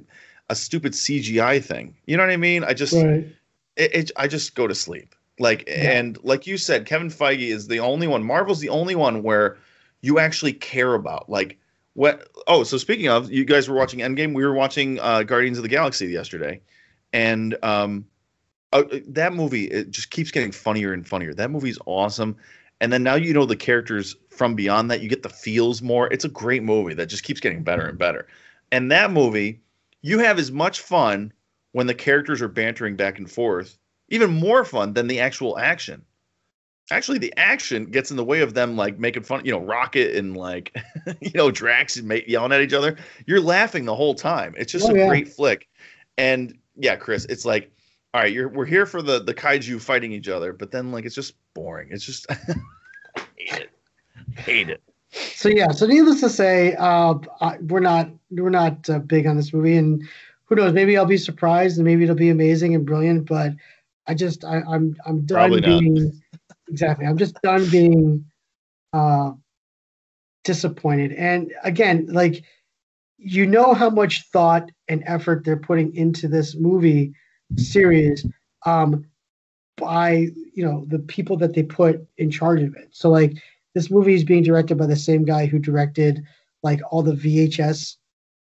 [0.50, 1.96] a stupid CGI thing.
[2.06, 2.64] You know what I mean?
[2.64, 3.28] I just right.
[3.76, 5.16] it, it, I just go to sleep.
[5.38, 5.92] Like yeah.
[5.92, 8.24] and like you said, Kevin Feige is the only one.
[8.24, 9.58] Marvel's the only one where
[10.00, 11.60] you actually care about like
[11.94, 12.30] what.
[12.48, 14.34] Oh, so speaking of, you guys were watching Endgame.
[14.34, 16.62] We were watching uh, Guardians of the Galaxy yesterday,
[17.12, 18.06] and um,
[18.72, 21.34] uh, that movie it just keeps getting funnier and funnier.
[21.34, 22.38] That movie's awesome,
[22.82, 25.02] and then now you know the characters from beyond that.
[25.02, 26.12] You get the feels more.
[26.12, 28.28] It's a great movie that just keeps getting better and better.
[28.72, 29.62] And that movie,
[30.02, 31.32] you have as much fun
[31.72, 33.78] when the characters are bantering back and forth,
[34.10, 36.04] even more fun than the actual action.
[36.92, 40.16] Actually, the action gets in the way of them like making fun, you know, Rocket
[40.16, 40.76] and like,
[41.22, 42.96] you know, Drax and yelling at each other.
[43.26, 44.54] You're laughing the whole time.
[44.58, 45.08] It's just oh, a yeah.
[45.08, 45.68] great flick.
[46.18, 47.72] And yeah, Chris, it's like,
[48.16, 51.04] all right, you're we're here for the the kaiju fighting each other, but then like
[51.04, 51.90] it's just boring.
[51.92, 52.26] It's just
[53.36, 53.70] hate it,
[54.38, 54.82] hate it.
[55.10, 57.16] So yeah, so needless to say, uh,
[57.64, 60.02] we're not we're not uh, big on this movie, and
[60.46, 60.72] who knows?
[60.72, 63.28] Maybe I'll be surprised, and maybe it'll be amazing and brilliant.
[63.28, 63.52] But
[64.08, 66.14] I just I, am I'm, I'm done Probably being not.
[66.70, 67.06] exactly.
[67.08, 68.24] I'm just done being
[68.94, 69.34] uh,
[70.46, 71.12] disappointed.
[71.12, 72.46] And again, like
[73.18, 77.14] you know how much thought and effort they're putting into this movie
[77.58, 78.26] series
[78.66, 79.06] um,
[79.78, 82.90] by you know the people that they put in charge of it.
[82.92, 83.34] So like
[83.74, 86.24] this movie is being directed by the same guy who directed
[86.64, 87.98] like all the VHS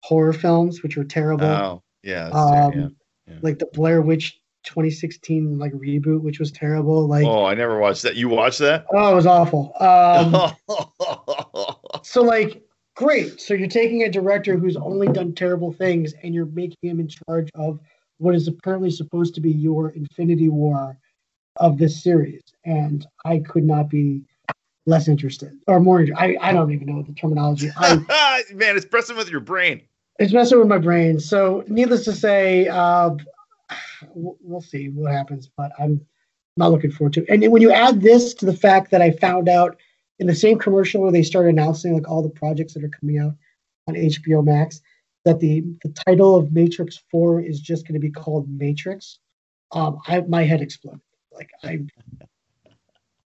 [0.03, 1.47] horror films, which were terrible.
[1.47, 2.89] Oh yeah, um, yeah,
[3.29, 3.39] yeah.
[3.43, 7.07] like the Blair Witch 2016 like reboot, which was terrible.
[7.07, 8.17] Like oh, I never watched that.
[8.17, 8.87] You watched that?
[8.93, 9.73] Oh, it was awful.
[9.81, 10.53] Um,
[12.03, 12.63] so like
[12.95, 13.41] Great.
[13.41, 17.09] So you're taking a director who's only done terrible things and you're making him in
[17.09, 17.81] charge of
[18.19, 20.99] what is apparently supposed to be your Infinity War
[21.57, 22.43] of this series.
[22.65, 24.23] And I could not be
[24.87, 26.05] less interested or more.
[26.17, 27.71] I, I don't even know the terminology.
[27.77, 29.83] I, Man, it's messing with your brain.
[30.19, 31.19] It's messing with my brain.
[31.21, 33.11] So, needless to say, uh,
[34.15, 36.05] we'll see what happens, but I'm
[36.57, 37.29] not looking forward to it.
[37.29, 39.79] And when you add this to the fact that I found out
[40.19, 43.19] in the same commercial where they started announcing like all the projects that are coming
[43.19, 43.35] out
[43.89, 44.81] on HBO Max,
[45.25, 49.19] that the the title of Matrix Four is just going to be called Matrix.
[49.73, 51.01] Um, I my head exploded.
[51.33, 51.81] Like I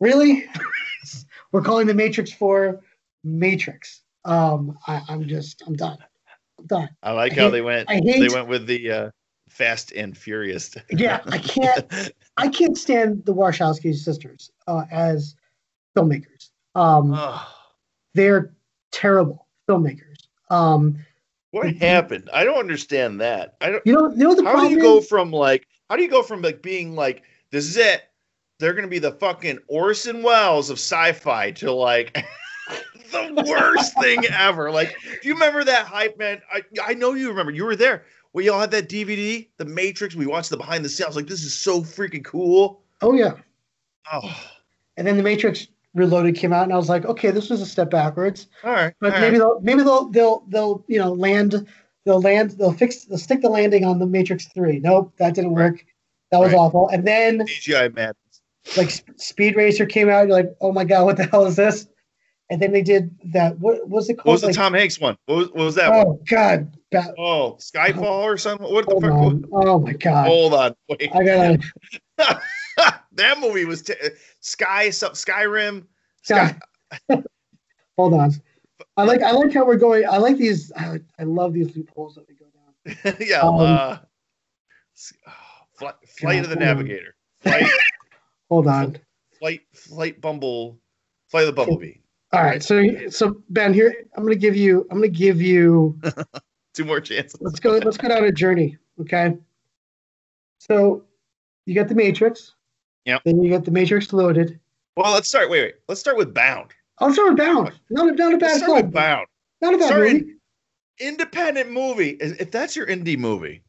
[0.01, 0.47] really,
[1.53, 2.83] we're calling the Matrix Four
[3.25, 4.03] Matrix.
[4.25, 5.99] Um, I, I'm just I'm done.
[6.59, 6.89] I'm done.
[7.03, 7.91] I like I how hate, they went.
[7.91, 9.11] I Hate, they went with the uh,
[9.49, 10.77] Fast and Furious.
[10.91, 12.13] yeah, I can't.
[12.37, 15.37] I can't stand the Wachowski sisters uh, as
[15.97, 16.51] filmmakers.
[16.75, 17.19] Um,
[18.15, 18.53] they're
[18.93, 20.29] terrible filmmakers.
[20.51, 20.99] Um,
[21.57, 22.29] what happened?
[22.33, 23.57] I don't understand that.
[23.61, 23.87] I don't.
[23.87, 26.23] You know, you know the how do you go from like how do you go
[26.23, 28.03] from like being like this is it?
[28.59, 32.15] They're gonna be the fucking Orson Welles of sci-fi to like
[33.11, 34.71] the worst thing ever.
[34.71, 36.41] Like, do you remember that hype, man?
[36.53, 37.53] I I know you remember.
[37.53, 38.05] You were there.
[38.33, 40.15] We y'all had that DVD, The Matrix.
[40.15, 41.05] We watched the behind the scenes.
[41.05, 42.83] I was like, this is so freaking cool.
[43.01, 43.33] Oh yeah.
[44.13, 44.43] Oh.
[44.99, 47.67] And then the Matrix Reloaded came out, and I was like, okay, this was a
[47.67, 48.49] step backwards.
[48.63, 49.39] All right, but all maybe right.
[49.39, 51.67] they'll maybe they'll they'll they'll you know land
[52.05, 54.79] they'll land they'll fix they'll stick the landing on the Matrix Three.
[54.79, 55.85] Nope, that didn't work.
[56.31, 56.59] That was right.
[56.59, 56.89] awful.
[56.89, 58.17] And then CGI madness.
[58.77, 61.87] Like Speed Racer came out, you're like, oh my god, what the hell is this?
[62.51, 63.59] And then they did that.
[63.59, 64.27] What was it called?
[64.27, 65.17] What was the Tom Hanks one?
[65.27, 65.93] What was, what was that?
[65.93, 66.19] Oh one?
[66.29, 66.77] God!
[66.93, 68.73] Ba- oh, Skyfall oh, or something.
[68.73, 69.11] What the fuck?
[69.11, 69.45] On.
[69.53, 70.27] Oh my God!
[70.27, 71.11] Hold on, wait.
[71.13, 71.59] I gotta.
[73.17, 73.95] that movie was t-
[74.41, 75.87] Sky Skyrim
[76.23, 76.57] Sky.
[77.97, 78.33] Hold on.
[78.97, 80.05] I like I like how we're going.
[80.07, 80.73] I like these.
[80.77, 83.17] I, I love these loopholes that we go down.
[83.21, 83.41] yeah.
[83.41, 83.99] Um, uh,
[85.75, 87.15] flight, flight of the Navigator.
[87.41, 87.71] Flight.
[88.49, 88.99] hold on.
[89.39, 89.63] Flight.
[89.73, 90.79] Flight Bumble.
[91.29, 91.95] Flight of the Bumblebee.
[92.33, 95.41] All right, so so Ben, here I'm going to give you I'm going to give
[95.41, 95.99] you
[96.75, 97.41] two more chances.
[97.41, 97.73] Let's go.
[97.73, 98.77] Let's go down a journey.
[99.01, 99.37] Okay.
[100.59, 101.05] So
[101.67, 102.56] you got the Matrix.
[103.07, 103.23] Yep.
[103.25, 104.59] Then you get the Matrix loaded.
[104.97, 105.49] Well, let's start.
[105.49, 105.75] Wait, wait.
[105.89, 106.73] Let's start with Bound.
[106.99, 107.73] I'll start with Bound.
[107.91, 108.87] Not a, not a bad Let's start film.
[108.87, 109.27] with Bound.
[109.61, 110.13] Not a bad Sorry.
[110.15, 110.33] movie.
[110.99, 112.11] Independent movie.
[112.21, 113.63] If that's your indie movie,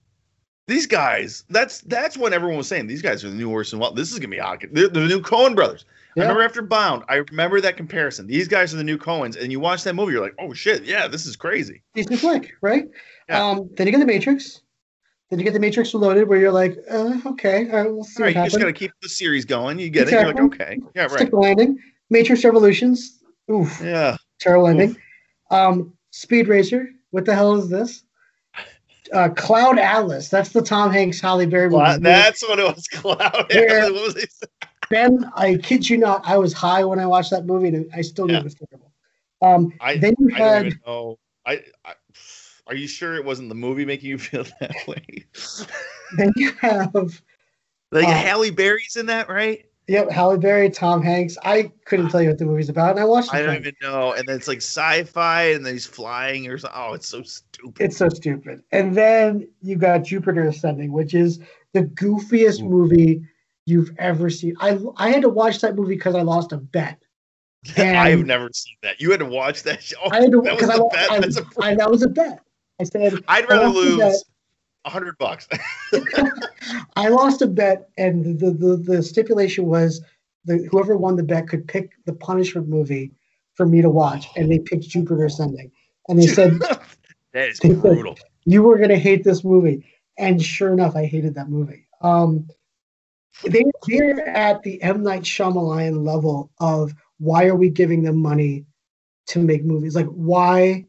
[0.67, 1.43] these guys.
[1.49, 2.87] That's that's what everyone was saying.
[2.87, 3.95] These guys are the new Orson Welles.
[3.95, 4.63] This is gonna be hot.
[4.71, 5.85] They're the new Coen brothers.
[6.15, 8.25] I remember after Bound, I remember that comparison.
[8.25, 10.83] These guys are the new Coens, and you watch that movie, you're like, oh shit,
[10.83, 11.83] yeah, this is crazy.
[11.93, 12.85] Decent flick, right?
[13.29, 13.45] Yeah.
[13.49, 14.61] Um, then you get the Matrix.
[15.29, 18.21] Then you get the Matrix Reloaded, where you're like, uh, okay, all right, we'll see
[18.23, 18.57] All right, you just happens.
[18.57, 19.77] gotta keep the series going.
[19.77, 20.11] You get it.
[20.13, 21.77] You're like, okay, yeah, right, Stick landing.
[22.09, 23.19] Matrix Revolutions.
[23.51, 24.15] Oof, yeah.
[24.39, 24.71] terrible Oof.
[24.71, 24.97] ending.
[25.51, 26.89] Um, Speed Racer.
[27.11, 28.03] What the hell is this?
[29.13, 30.27] Uh, Cloud Atlas.
[30.29, 31.99] That's the Tom Hanks Halle Berry movie.
[31.99, 32.87] That's what it was.
[32.91, 33.45] Cloud.
[33.53, 34.29] Where- What was it?
[34.89, 37.99] Ben, I kid you not, I was high when I watched that movie, and I
[38.01, 38.39] still knew Yeah.
[38.39, 38.91] it was terrible.
[39.41, 40.73] Um, I, then you had.
[41.45, 41.93] I, I
[42.67, 45.25] are you sure it wasn't the movie making you feel that way?
[46.17, 46.93] then you have
[47.91, 49.63] like Uh, Halle Berry's in that, right?
[49.87, 51.37] yep Halle Berry, Tom Hanks.
[51.43, 54.11] I couldn't tell you what the movie's about, and I watched I don't even know.
[54.13, 56.77] And then it's like sci-fi, and then he's flying or something.
[56.79, 57.81] Oh, it's so stupid.
[57.83, 58.63] It's so stupid.
[58.73, 61.39] And then you got Jupiter Ascending, which is
[61.73, 62.69] the goofiest Ooh.
[62.69, 63.21] movie
[63.65, 64.55] you've ever seen.
[64.59, 66.99] I I had to watch that movie because I lost a bet.
[67.77, 68.99] I've never seen that.
[69.01, 69.97] You had to watch that show.
[70.11, 71.65] I had to watch that was because I, the lost- bet.
[71.65, 72.39] I, I- that was a bet.
[72.79, 74.11] I said I'd rather lost the bet.
[74.11, 74.25] lose
[74.85, 75.47] a hundred bucks.
[76.95, 80.01] I lost a bet, and the the, the stipulation was
[80.45, 83.11] the whoever won the bet could pick the punishment movie
[83.55, 85.71] for me to watch, and they picked Jupiter Ascending,
[86.07, 86.59] and they said
[87.33, 88.17] that is They said- brutal.
[88.45, 89.85] you were gonna hate this movie,
[90.17, 91.87] and sure enough, I hated that movie.
[92.01, 92.47] Um,
[93.45, 98.65] they they're at the M Night Shyamalan level of why are we giving them money
[99.27, 99.95] to make movies?
[99.95, 100.85] Like why?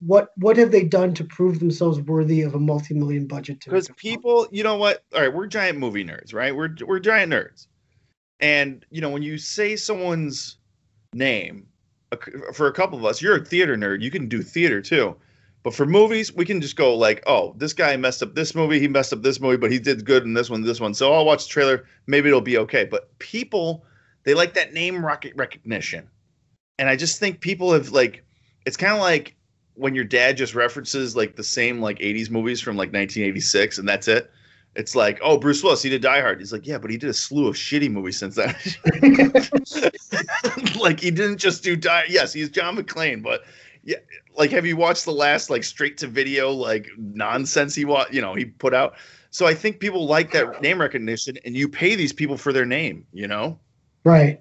[0.00, 3.60] What what have they done to prove themselves worthy of a multi-million budget?
[3.62, 5.04] to because people you know what?
[5.14, 6.54] All right we're giant movie nerds right?
[6.54, 7.66] We're we're giant nerds.
[8.40, 10.58] And you know when you say someone's
[11.14, 11.66] name
[12.52, 14.02] for a couple of us you're a theater nerd.
[14.02, 15.16] You can do theater too.
[15.62, 18.78] But for movies we can just go like oh this guy messed up this movie
[18.78, 20.92] he messed up this movie but he did good in this one this one.
[20.92, 21.86] So i'll watch the trailer.
[22.06, 22.84] Maybe it'll be okay.
[22.84, 23.86] But people
[24.24, 26.06] they like that name rocket recognition.
[26.78, 28.22] And i just think people have like
[28.66, 29.36] it's kind of like
[29.76, 33.88] when your dad just references like the same like 80s movies from like 1986 and
[33.88, 34.30] that's it
[34.74, 36.38] it's like oh bruce willis he did die hard.
[36.38, 38.54] He's like yeah but he did a slew of shitty movies since then.
[40.80, 43.42] Like he didn't just do die yes he's john mcclane but
[43.82, 43.96] yeah
[44.36, 48.20] like have you watched the last like straight to video like nonsense he wa- you
[48.20, 48.94] know he put out?
[49.30, 52.66] So i think people like that name recognition and you pay these people for their
[52.66, 53.58] name you know?
[54.04, 54.40] Right.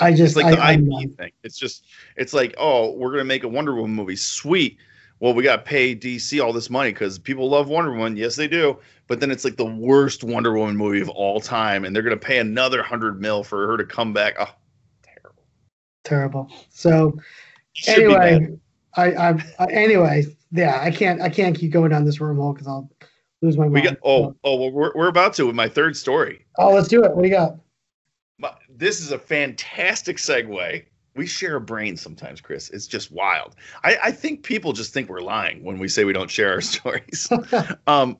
[0.00, 1.32] I it's just like I, the IP not- thing.
[1.42, 1.86] It's just
[2.16, 4.16] it's like, oh, we're gonna make a Wonder Woman movie.
[4.16, 4.78] Sweet.
[5.18, 8.18] Well, we got to pay DC all this money because people love Wonder Woman.
[8.18, 8.78] Yes, they do.
[9.06, 12.18] But then it's like the worst Wonder Woman movie of all time, and they're gonna
[12.18, 14.34] pay another hundred mil for her to come back.
[14.38, 14.48] Oh,
[15.02, 15.42] terrible.
[16.04, 16.52] terrible.
[16.68, 17.18] So
[17.72, 18.32] Should be bad.
[18.34, 18.58] anyway,
[18.96, 22.66] I, I, I anyway, yeah, I can't I can't keep going down this wormhole because
[22.68, 22.90] I'll
[23.40, 23.74] lose my mind.
[23.74, 23.96] we got.
[24.04, 26.44] Oh, oh, well, we're we're about to with my third story.
[26.58, 27.14] oh, let's do it.
[27.16, 27.56] What do you got?
[28.38, 30.84] My, this is a fantastic segue.
[31.14, 32.68] We share a brain sometimes, Chris.
[32.70, 33.56] It's just wild.
[33.82, 36.60] I, I think people just think we're lying when we say we don't share our
[36.60, 37.28] stories.
[37.86, 38.18] um,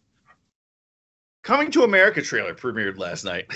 [1.42, 3.46] Coming to America trailer premiered last night.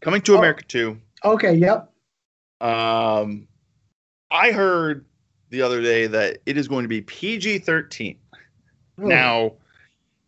[0.00, 0.38] Coming to Oh.
[0.38, 0.98] America 2.
[1.24, 1.92] okay, yep.
[2.60, 3.46] Um,
[4.30, 5.04] I heard
[5.50, 8.18] the other day that it is going to be PG 13.
[8.98, 9.52] Oh, Now,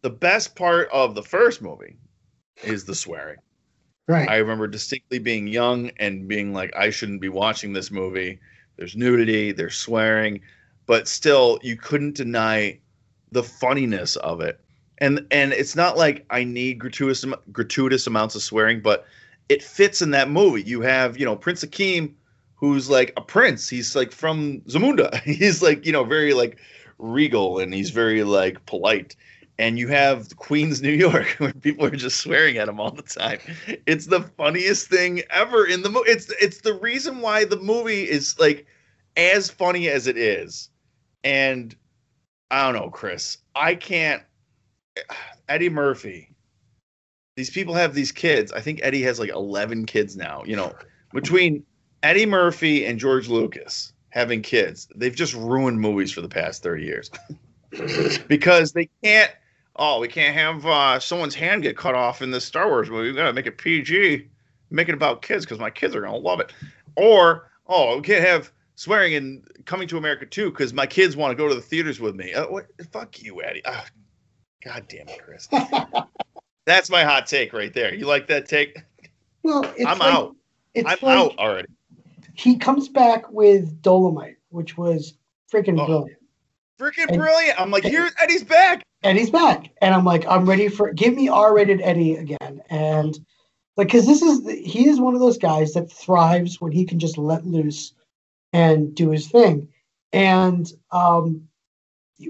[0.02, 1.96] the best part of the first movie
[2.62, 3.38] is the swearing.
[4.06, 4.28] right.
[4.28, 8.40] I remember distinctly being young and being like, I shouldn't be watching this movie.
[8.76, 10.40] There's nudity, there's swearing,
[10.86, 12.78] but still, you couldn't deny
[13.32, 14.60] the funniness of it.
[14.98, 19.06] And and it's not like I need gratuitous gratuitous amounts of swearing, but
[19.48, 20.62] it fits in that movie.
[20.62, 22.14] You have, you know, Prince Akeem,
[22.54, 23.68] who's like a prince.
[23.68, 25.20] He's like from Zamunda.
[25.22, 26.58] He's like, you know, very like
[26.98, 29.14] regal and he's very like polite
[29.58, 33.02] and you have Queens, New York, where people are just swearing at him all the
[33.02, 33.38] time.
[33.86, 36.10] It's the funniest thing ever in the movie.
[36.10, 38.66] It's it's the reason why the movie is like
[39.16, 40.70] as funny as it is.
[41.24, 41.74] And
[42.50, 43.38] I don't know, Chris.
[43.54, 44.22] I can't.
[45.48, 46.34] Eddie Murphy.
[47.36, 48.52] These people have these kids.
[48.52, 50.42] I think Eddie has like eleven kids now.
[50.44, 50.74] You know,
[51.12, 51.64] between
[52.02, 56.84] Eddie Murphy and George Lucas having kids, they've just ruined movies for the past thirty
[56.84, 57.10] years
[58.28, 59.32] because they can't.
[59.78, 63.10] Oh, we can't have uh, someone's hand get cut off in this Star Wars movie.
[63.10, 64.28] We gotta make it PG.
[64.70, 66.52] make it about kids because my kids are gonna love it.
[66.96, 71.30] Or oh, we can't have swearing in Coming to America too because my kids want
[71.30, 72.32] to go to the theaters with me.
[72.32, 72.66] Uh, what?
[72.90, 73.62] Fuck you, Eddie.
[73.64, 73.82] Uh,
[74.64, 75.46] God damn it, Chris.
[76.64, 77.94] That's my hot take right there.
[77.94, 78.78] You like that take?
[79.42, 80.36] Well, I'm like, out.
[80.76, 81.68] I'm like, out already.
[82.34, 85.14] He comes back with Dolomite, which was
[85.52, 86.17] freaking oh, brilliant.
[86.78, 87.60] Freaking brilliant.
[87.60, 88.84] I'm like, here, Eddie's back.
[89.02, 89.70] Eddie's back.
[89.80, 92.62] And I'm like, I'm ready for give me R-rated Eddie again.
[92.70, 93.18] And
[93.76, 96.98] like, cause this is he is one of those guys that thrives when he can
[96.98, 97.92] just let loose
[98.52, 99.68] and do his thing.
[100.12, 101.48] And um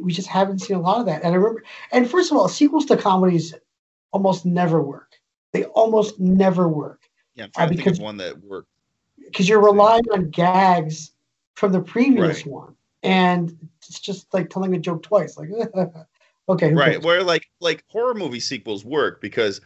[0.03, 1.23] we just haven't seen a lot of that.
[1.23, 3.55] And I remember and first of all, sequels to comedies
[4.13, 5.15] almost never work.
[5.53, 7.01] They almost never work.
[7.35, 8.69] Yeah, I'm trying uh, to because, think of one that worked.
[9.25, 11.13] Because you're relying on gags
[11.55, 12.47] from the previous right.
[12.47, 12.75] one.
[13.03, 13.57] And
[13.89, 15.37] it's just like telling a joke twice.
[15.37, 15.51] Like
[16.49, 16.73] okay.
[16.73, 16.93] Right.
[16.93, 17.05] Cares?
[17.05, 19.61] Where like like horror movie sequels work because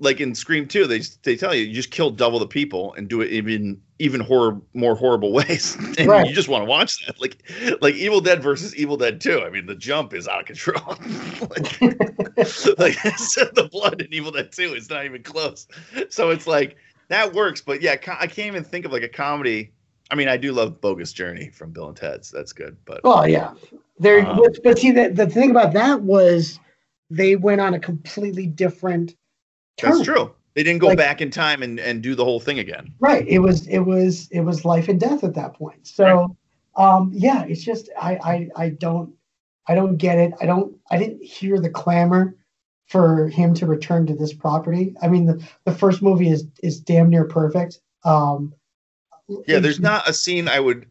[0.00, 3.08] like in Scream 2, they they tell you you just kill double the people and
[3.08, 6.28] do it even even horror more horrible ways, and right.
[6.28, 7.20] you just want to watch that.
[7.20, 7.42] Like
[7.80, 9.42] like Evil Dead versus Evil Dead 2.
[9.42, 10.86] I mean, the jump is out of control.
[10.86, 15.66] like, like the blood in Evil Dead 2 is not even close.
[16.10, 16.76] So it's like
[17.08, 19.72] that works, but yeah, I can't even think of like a comedy.
[20.10, 22.30] I mean, I do love Bogus Journey from Bill and Ted's.
[22.30, 23.54] That's good, but oh yeah,
[23.98, 24.26] there.
[24.26, 26.58] Um, but, but see, the, the thing about that was
[27.10, 29.14] they went on a completely different
[29.82, 30.34] that's true.
[30.54, 32.92] They didn't go like, back in time and, and do the whole thing again.
[32.98, 33.26] Right.
[33.28, 35.86] It was it was it was life and death at that point.
[35.86, 36.36] So
[36.76, 36.98] right.
[36.98, 39.14] um yeah, it's just I, I I don't
[39.66, 40.32] I don't get it.
[40.40, 42.36] I don't I didn't hear the clamor
[42.86, 44.94] for him to return to this property.
[45.00, 47.80] I mean the, the first movie is is damn near perfect.
[48.04, 48.52] Um
[49.46, 50.86] Yeah, there's not a scene I would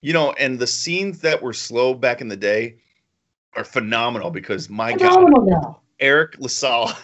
[0.00, 2.76] you know, and the scenes that were slow back in the day
[3.56, 5.80] are phenomenal because my phenomenal god now.
[5.98, 6.94] Eric LaSalle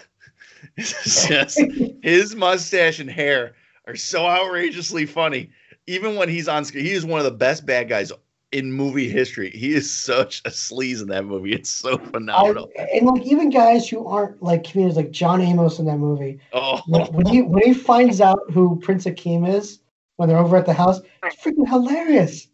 [0.77, 1.59] yes,
[2.01, 3.53] his mustache and hair
[3.87, 5.49] are so outrageously funny.
[5.87, 8.11] Even when he's on screen, he is one of the best bad guys
[8.51, 9.51] in movie history.
[9.51, 11.53] He is such a sleaze in that movie.
[11.53, 12.71] It's so phenomenal.
[12.79, 16.39] I, and like even guys who aren't like comedians, like John Amos in that movie.
[16.53, 19.79] Oh, when, when he when he finds out who Prince Akeem is
[20.17, 22.47] when they're over at the house, it's freaking hilarious.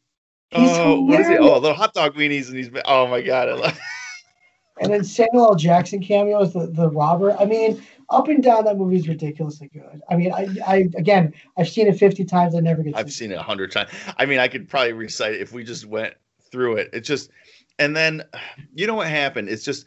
[0.49, 1.09] He's oh, hilarious.
[1.09, 1.39] what is it?
[1.39, 2.69] Oh, the hot dog weenies and he's.
[2.85, 3.79] Oh my god, I love.
[4.81, 5.55] and then Samuel L.
[5.55, 7.35] Jackson cameos, the the robber.
[7.39, 10.01] I mean, up and down that movie is ridiculously good.
[10.09, 12.55] I mean, I, I again, I've seen it 50 times.
[12.55, 12.95] I never get.
[12.95, 13.89] I've seen it a hundred times.
[14.17, 16.15] I mean, I could probably recite it if we just went
[16.51, 16.89] through it.
[16.93, 17.31] It's just,
[17.79, 18.23] and then,
[18.75, 19.49] you know what happened?
[19.49, 19.85] It's just,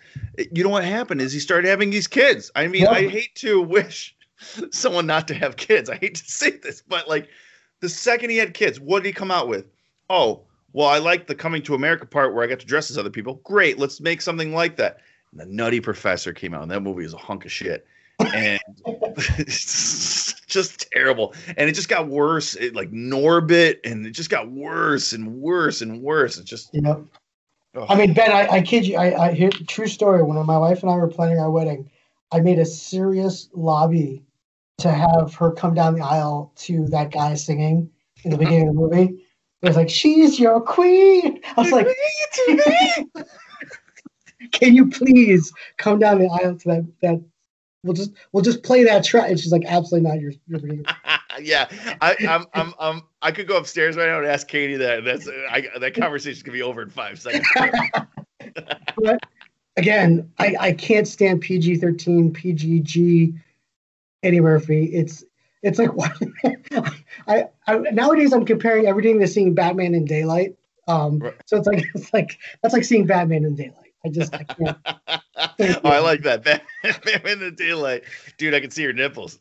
[0.53, 2.51] you know what happened is he started having these kids.
[2.57, 2.91] I mean, yeah.
[2.91, 4.17] I hate to wish
[4.71, 5.91] someone not to have kids.
[5.91, 7.29] I hate to say this, but like,
[7.85, 9.67] the second he had kids, what did he come out with?
[10.09, 10.41] Oh,
[10.73, 13.11] well, I like the coming to America part where I got to dress as other
[13.11, 13.35] people.
[13.45, 15.01] Great, let's make something like that.
[15.31, 17.87] And the Nutty Professor came out, and that movie is a hunk of shit
[18.21, 18.61] and
[19.47, 21.35] just terrible.
[21.59, 22.55] And it just got worse.
[22.57, 26.39] It, like Norbit, and it just got worse and worse and worse.
[26.39, 26.71] It just.
[26.73, 27.03] Yep.
[27.77, 27.87] Oh.
[27.89, 28.97] I mean, Ben, I, I kid you.
[28.97, 30.23] I, I hear true story.
[30.23, 31.91] When my wife and I were planning our wedding,
[32.33, 34.23] I made a serious lobby
[34.79, 37.91] to have her come down the aisle to that guy singing
[38.25, 39.25] in the beginning of the movie.
[39.63, 41.87] It was like, "She's your queen." I was like,
[44.53, 47.25] "Can you please come down the aisle to that that
[47.85, 49.31] we'll just we'll just play that track.
[49.31, 50.21] And she's like, absolutely not.
[50.21, 50.61] Your your
[51.41, 51.69] yeah,
[52.01, 55.05] I, I'm I'm um I could go upstairs right now and ask Katie that.
[55.05, 57.47] That's I, that conversation could be over in five seconds.
[58.97, 59.21] but
[59.77, 63.39] again, I I can't stand PG thirteen, PGG,
[64.25, 64.87] Eddie Murphy.
[64.87, 65.23] It's
[65.63, 66.13] it's like what
[67.27, 70.57] I, I nowadays I'm comparing everything to seeing Batman in daylight.
[70.87, 71.35] Um, right.
[71.47, 73.93] so it's like it's like that's like seeing Batman in daylight.
[74.05, 74.77] I just I can't.
[75.85, 76.45] oh, I like that.
[76.45, 78.05] Batman in the daylight,
[78.37, 78.53] dude.
[78.53, 79.39] I can see your nipples.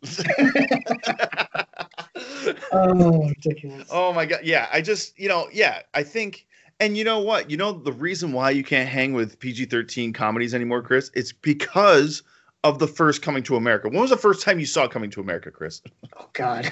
[2.71, 3.89] oh, ridiculous.
[3.91, 4.39] Oh my god.
[4.43, 6.47] Yeah, I just you know yeah I think.
[6.79, 7.51] And you know what?
[7.51, 11.11] You know the reason why you can't hang with PG-13 comedies anymore, Chris?
[11.13, 12.23] It's because
[12.63, 13.89] of the first Coming to America.
[13.89, 15.81] When was the first time you saw Coming to America, Chris?
[16.17, 16.69] Oh God.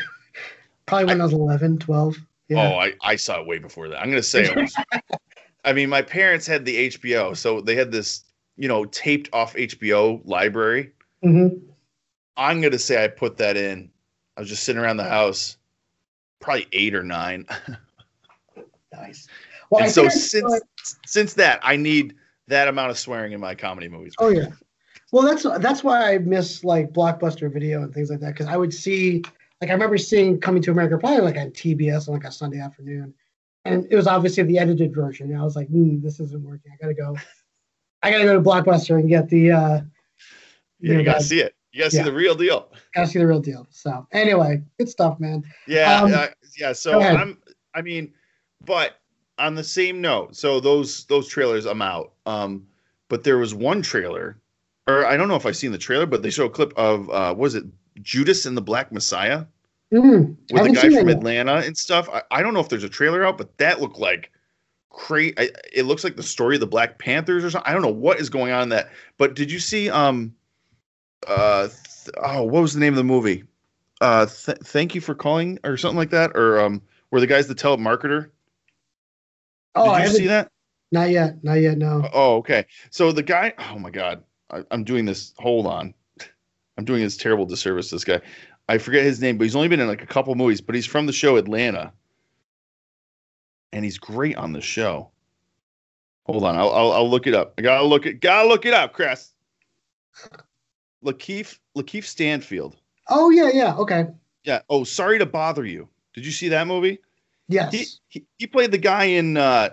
[0.86, 2.18] Probably when I, I was 11, 12.
[2.50, 2.70] Yeah.
[2.70, 4.00] Oh, I, I saw it way before that.
[4.00, 4.76] I'm going to say was,
[5.66, 8.24] I mean, my parents had the HBO, so they had this,
[8.58, 10.92] you know, taped off HBO library.
[11.24, 11.58] Mm-hmm.
[12.38, 13.89] I'm gonna say I put that in.
[14.38, 15.58] I was just sitting around the house,
[16.39, 17.46] probably eight or nine.
[18.94, 19.28] nice.
[19.70, 20.62] Well, and so since
[21.06, 22.16] since that, I need
[22.48, 24.14] that amount of swearing in my comedy movies.
[24.18, 24.48] Oh yeah.
[25.12, 28.57] Well, that's that's why I miss like blockbuster video and things like that because I
[28.57, 29.24] would see
[29.59, 32.59] like I remember seeing Coming to America probably like on TBS on like a Sunday
[32.59, 33.14] afternoon,
[33.66, 35.32] and it was obviously the edited version.
[35.32, 36.72] And I was like, mm, this isn't working.
[36.72, 37.16] I gotta go.
[38.03, 39.51] I gotta go to Blockbuster and get the.
[39.51, 39.82] uh
[40.80, 41.55] Yeah, you, gotta see it.
[41.72, 42.72] You gotta see the real deal.
[42.95, 43.68] Gotta see the real deal.
[43.70, 45.43] So anyway, good stuff, man.
[45.68, 46.74] Yeah, Um, uh, yeah.
[46.74, 47.01] So.
[47.01, 47.38] I'm.
[47.74, 48.14] I mean,
[48.66, 48.99] but
[49.38, 52.14] on the same note, so those those trailers, I'm out.
[52.26, 52.68] Um,
[53.09, 54.41] but there was one trailer,
[54.88, 57.10] or I don't know if I've seen the trailer, but they show a clip of
[57.10, 57.66] uh, was it
[58.02, 59.46] Judas and the Black Messiah
[59.94, 61.18] Mm, with the guy from yet.
[61.18, 62.08] Atlanta and stuff.
[62.10, 64.32] I, I don't know if there's a trailer out, but that looked like
[64.90, 65.38] great.
[65.74, 67.70] It looks like the story of the Black Panthers or something.
[67.70, 68.90] I don't know what is going on in that.
[69.18, 69.90] But did you see?
[69.90, 70.34] Um,
[71.28, 73.44] uh, th- oh, what was the name of the movie?
[74.00, 77.48] Uh, th- thank you for calling or something like that, or um, where the guy's
[77.48, 78.30] the telemarketer.
[79.76, 80.50] Oh, I Did you see that?
[80.94, 81.78] not yet, not yet.
[81.78, 82.10] No.
[82.14, 82.66] Oh, okay.
[82.90, 85.34] So the guy, oh my God, I, I'm doing this.
[85.39, 85.93] Hold on.
[86.78, 88.22] I'm doing this terrible disservice to this guy.
[88.70, 90.86] I forget his name, but he's only been in like a couple movies, but he's
[90.86, 91.91] from the show Atlanta.
[93.74, 95.10] And he's great on the show.
[96.26, 97.54] Hold on, I'll, I'll, I'll look it up.
[97.58, 99.32] I gotta look it, gotta look it up, Chris.
[101.04, 102.76] Lakeith, Lakeith Stanfield.
[103.10, 103.76] Oh yeah, yeah.
[103.76, 104.06] Okay.
[104.43, 104.62] Yeah.
[104.70, 105.88] Oh, sorry to bother you.
[106.14, 106.99] Did you see that movie?
[107.47, 107.74] Yes.
[107.74, 109.70] He he, he played the guy in uh,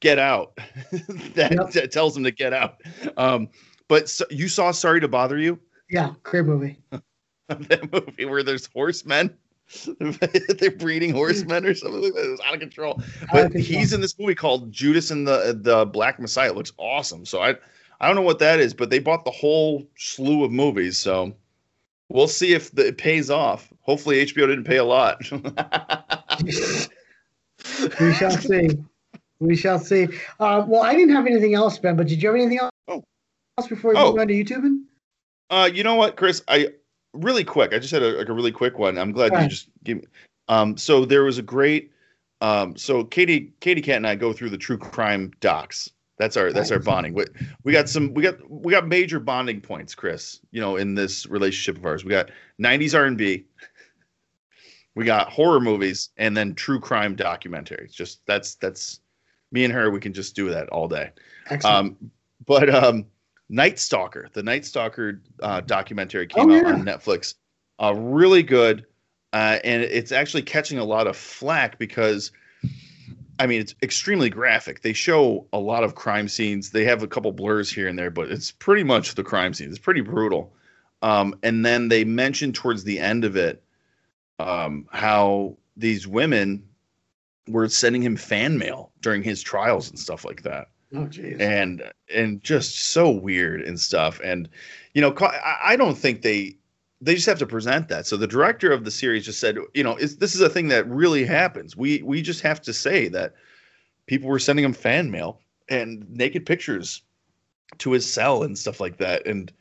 [0.00, 0.56] Get Out
[1.34, 1.70] that, Yep.
[1.72, 2.80] that tells him to get out.
[3.16, 3.48] Um,
[3.92, 6.14] but so, you saw Sorry to Bother You, yeah.
[6.22, 6.78] Great movie.
[7.48, 9.36] that movie where there's horsemen.
[10.00, 12.24] They're breeding horsemen or something like that.
[12.24, 12.92] It was out of control.
[12.94, 13.62] Out of But control.
[13.62, 16.48] he's in this movie called Judas and the the Black Messiah.
[16.48, 17.26] It looks awesome.
[17.26, 17.50] So I
[18.00, 20.96] I don't know what that is, but they bought the whole slew of movies.
[20.96, 21.34] So
[22.08, 23.70] we'll see if the, it pays off.
[23.82, 25.20] Hopefully HBO didn't pay a lot.
[28.00, 28.70] we shall see.
[29.38, 30.08] We shall see.
[30.40, 31.96] Uh, well, I didn't have anything else, Ben.
[31.96, 32.72] But did you have anything else?
[32.88, 33.04] Oh.
[33.56, 34.12] Before we Oh.
[34.12, 34.82] move on to YouTube?
[35.50, 36.42] Uh, you know what, Chris?
[36.48, 36.68] I
[37.12, 37.74] really quick.
[37.74, 38.96] I just had a, like a really quick one.
[38.96, 39.50] I'm glad you Right.
[39.50, 40.04] just gave me.
[40.48, 41.92] Um, so there was a great.
[42.40, 45.90] Um, so Katie, Katie Cat and I go through the true crime docs.
[46.18, 47.14] That's our that's our bonding.
[47.14, 47.24] We,
[47.64, 48.14] we got some.
[48.14, 50.40] We got we got major bonding points, Chris.
[50.50, 52.30] You know, in this relationship of ours, we got
[52.60, 53.44] '90s R&B.
[54.94, 57.92] We got horror movies and then true crime documentaries.
[57.92, 59.00] Just that's that's
[59.50, 59.90] me and her.
[59.90, 61.10] We can just do that all day.
[61.50, 61.76] Excellent.
[61.76, 62.10] Um,
[62.46, 63.06] but um,
[63.52, 66.72] Night Stalker, the Night Stalker uh, documentary Oh, came out yeah.
[66.72, 67.34] on Netflix.
[67.78, 68.86] Uh, really good,
[69.34, 72.32] uh, and it's actually catching a lot of flack because,
[73.38, 74.80] I mean, it's extremely graphic.
[74.80, 76.70] They show a lot of crime scenes.
[76.70, 79.68] They have a couple blurs here and there, but it's pretty much the crime scene.
[79.68, 80.54] It's pretty brutal.
[81.02, 83.62] Um, and then they mentioned towards the end of it
[84.38, 86.66] um, how these women
[87.48, 91.40] were sending him fan mail during his trials and stuff like that oh, jeez.
[91.40, 91.82] and
[92.14, 94.20] and just so weird and stuff.
[94.22, 94.48] And
[94.94, 96.56] you know I, I don't think they
[97.00, 98.06] they just have to present that.
[98.06, 100.68] So the director of the series just said you know is this is a thing
[100.68, 101.76] that really happens.
[101.76, 103.34] We we just have to say that
[104.06, 107.02] people were sending him fan mail and naked pictures
[107.78, 109.26] to his cell and stuff like that.
[109.26, 109.52] And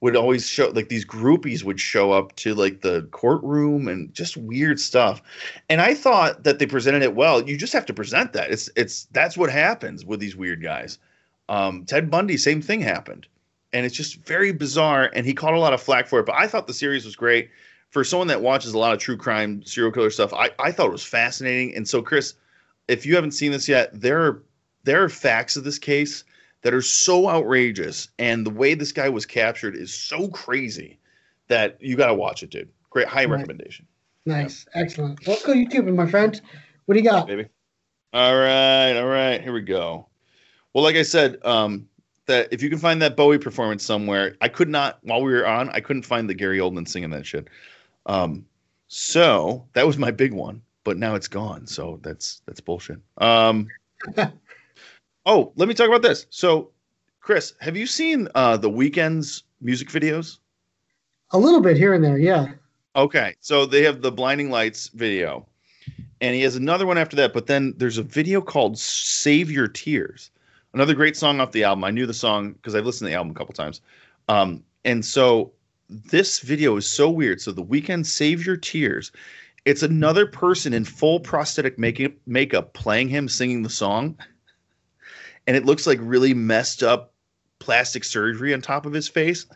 [0.00, 4.36] would always show like these groupies would show up to like the courtroom and just
[4.36, 5.22] weird stuff.
[5.68, 7.42] And i thought that they presented it well.
[7.42, 8.50] You just have to present that.
[8.50, 10.98] It's it's that's what happens with these weird guys.
[11.48, 13.26] Um, ted bundy same thing happened.
[13.72, 16.26] And it's just very bizarre and he caught a lot of flack for it.
[16.26, 17.50] But i thought the series was great.
[17.90, 20.86] For someone that watches a lot of true crime serial killer stuff i, I thought
[20.86, 21.74] it was fascinating.
[21.74, 22.34] And so chris
[22.86, 24.42] if you haven't seen this yet there are
[24.84, 26.22] there are facts of this case
[26.62, 30.98] that are so outrageous and the way this guy was captured is so crazy
[31.48, 33.38] that you got to watch it dude great high Right.
[33.38, 33.86] recommendation
[34.26, 34.66] Nice.
[34.74, 35.26] Excellent.
[35.26, 36.38] Let's go YouTube, my friend.
[36.84, 37.26] What do you got?
[37.26, 37.46] baby.
[38.12, 40.06] All right, all right, here we go.
[40.74, 41.88] Well, like I said, um,
[42.26, 45.46] that if you can find that Bowie performance somewhere, I could not while we were
[45.46, 47.48] on, I couldn't find the Gary Oldman singing that shit.
[48.04, 48.44] Um,
[48.88, 51.66] so that was my big one, but now it's gone.
[51.66, 52.98] So that's that's bullshit.
[53.18, 53.66] Um,
[55.28, 56.26] oh, let me talk about this.
[56.30, 56.70] So,
[57.20, 60.38] Chris, have you seen uh, the Weeknd's music videos?
[61.30, 62.18] A little bit here and there.
[62.18, 62.48] Yeah.
[62.96, 65.46] Okay, so they have the Blinding Lights video,
[66.20, 67.34] and he has another one after that.
[67.34, 70.30] But then there's a video called "Save Your Tears,"
[70.72, 71.84] another great song off the album.
[71.84, 73.82] I knew the song because I've listened to the album a couple times.
[74.28, 75.52] Um, and so
[75.88, 77.40] this video is so weird.
[77.40, 79.12] So the weekend "Save Your Tears,"
[79.66, 84.16] it's another person in full prosthetic makeup makeup playing him singing the song,
[85.48, 87.12] and it looks like really messed up
[87.58, 89.46] plastic surgery on top of his face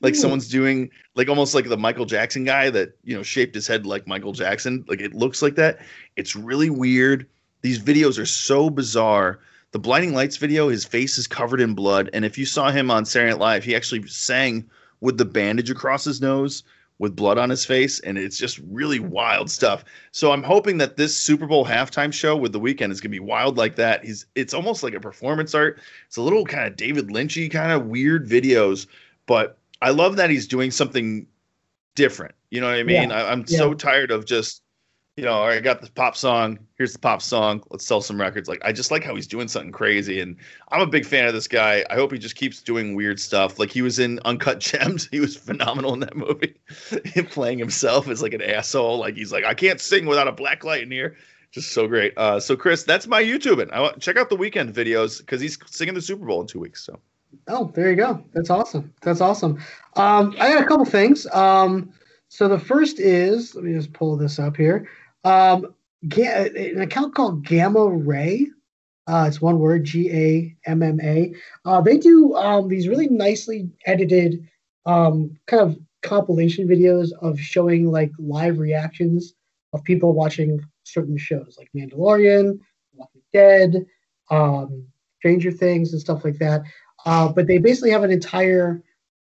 [0.00, 0.18] like Ooh.
[0.18, 3.86] someone's doing like almost like the Michael Jackson guy that you know shaped his head
[3.86, 4.84] like Michael Jackson.
[4.88, 5.78] Like it looks like that.
[6.16, 7.26] It's really weird.
[7.62, 9.40] These videos are so bizarre.
[9.72, 12.90] The Blinding Lights video, his face is covered in blood, and if you saw him
[12.90, 14.68] on Saturday Night Live, he actually sang
[15.00, 16.62] with the bandage across his nose
[16.98, 19.84] with blood on his face, and it's just really wild stuff.
[20.12, 23.20] So I'm hoping that this Super Bowl halftime show with the Weeknd is gonna be
[23.20, 24.04] wild like that.
[24.04, 25.80] He's it's almost like a performance art.
[26.06, 28.86] It's a little kind of David Lynchy kind of weird videos,
[29.26, 31.26] but I love that he's doing something
[31.94, 32.34] different.
[32.50, 33.10] You know what I mean?
[33.10, 33.22] Yeah.
[33.24, 33.58] I, I'm Yeah.
[33.58, 34.62] so tired of just,
[35.16, 36.58] you know, I got the pop song.
[36.76, 37.62] Here's the pop song.
[37.70, 38.48] Let's sell some records.
[38.48, 40.36] Like I just like how he's doing something crazy, and
[40.70, 41.84] I'm a big fan of this guy.
[41.88, 43.58] I hope he just keeps doing weird stuff.
[43.58, 45.08] Like he was in Uncut Gems.
[45.10, 46.54] He was phenomenal in that movie,
[47.04, 48.98] Him playing himself as like an asshole.
[48.98, 51.16] Like he's like, I can't sing without a black light in here.
[51.52, 52.12] Just so great.
[52.16, 53.70] Uh, so Chris, that's my YouTubing.
[53.72, 56.58] I want check out the Weeknd videos because he's singing the Super Bowl in two
[56.58, 56.84] weeks.
[56.84, 56.98] So
[57.46, 58.24] Oh, there you go.
[58.32, 58.92] That's awesome.
[59.02, 59.58] That's awesome.
[59.94, 61.26] Um, I got a couple things.
[61.28, 61.92] Um,
[62.28, 64.88] so the first is let me just pull this up here.
[65.24, 68.48] Um, an account called Gamma Ray.
[69.06, 71.34] Uh, it's one word, G A M M A.
[71.64, 74.46] Uh, they do um, these really nicely edited
[74.86, 79.34] um, kind of compilation videos of showing like live reactions
[79.72, 82.58] of people watching certain shows like Mandalorian,
[82.94, 83.86] Walking Dead,
[84.30, 84.86] um,
[85.18, 86.62] Stranger Things, and stuff like that.
[87.06, 88.82] Uh, but they basically have an entire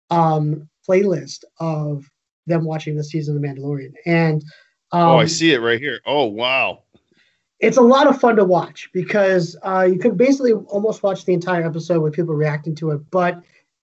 [0.09, 2.09] um, playlist of
[2.45, 4.43] them watching the season of Mandalorian, and
[4.93, 5.99] um, oh, I see it right here.
[6.05, 6.83] Oh wow.
[7.59, 11.33] it's a lot of fun to watch because uh, you can basically almost watch the
[11.33, 13.01] entire episode with people reacting to it.
[13.09, 13.41] But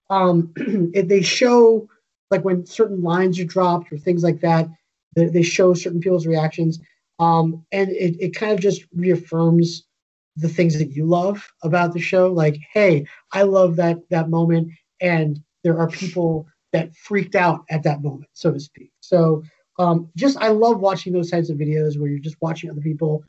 [0.09, 1.89] um, it, they show
[2.31, 4.69] like when certain lines are dropped or things like that.
[5.17, 6.79] They, they show certain people's reactions,
[7.19, 9.85] um, and it, it kind of just reaffirms
[10.37, 12.33] the things that you love about the show.
[12.33, 17.83] Like, hey, I love that that moment, and there are people that freaked out at
[17.83, 18.93] that moment, so to speak.
[19.01, 19.43] So
[19.81, 23.25] um, just I love watching those types of videos where you're just watching other people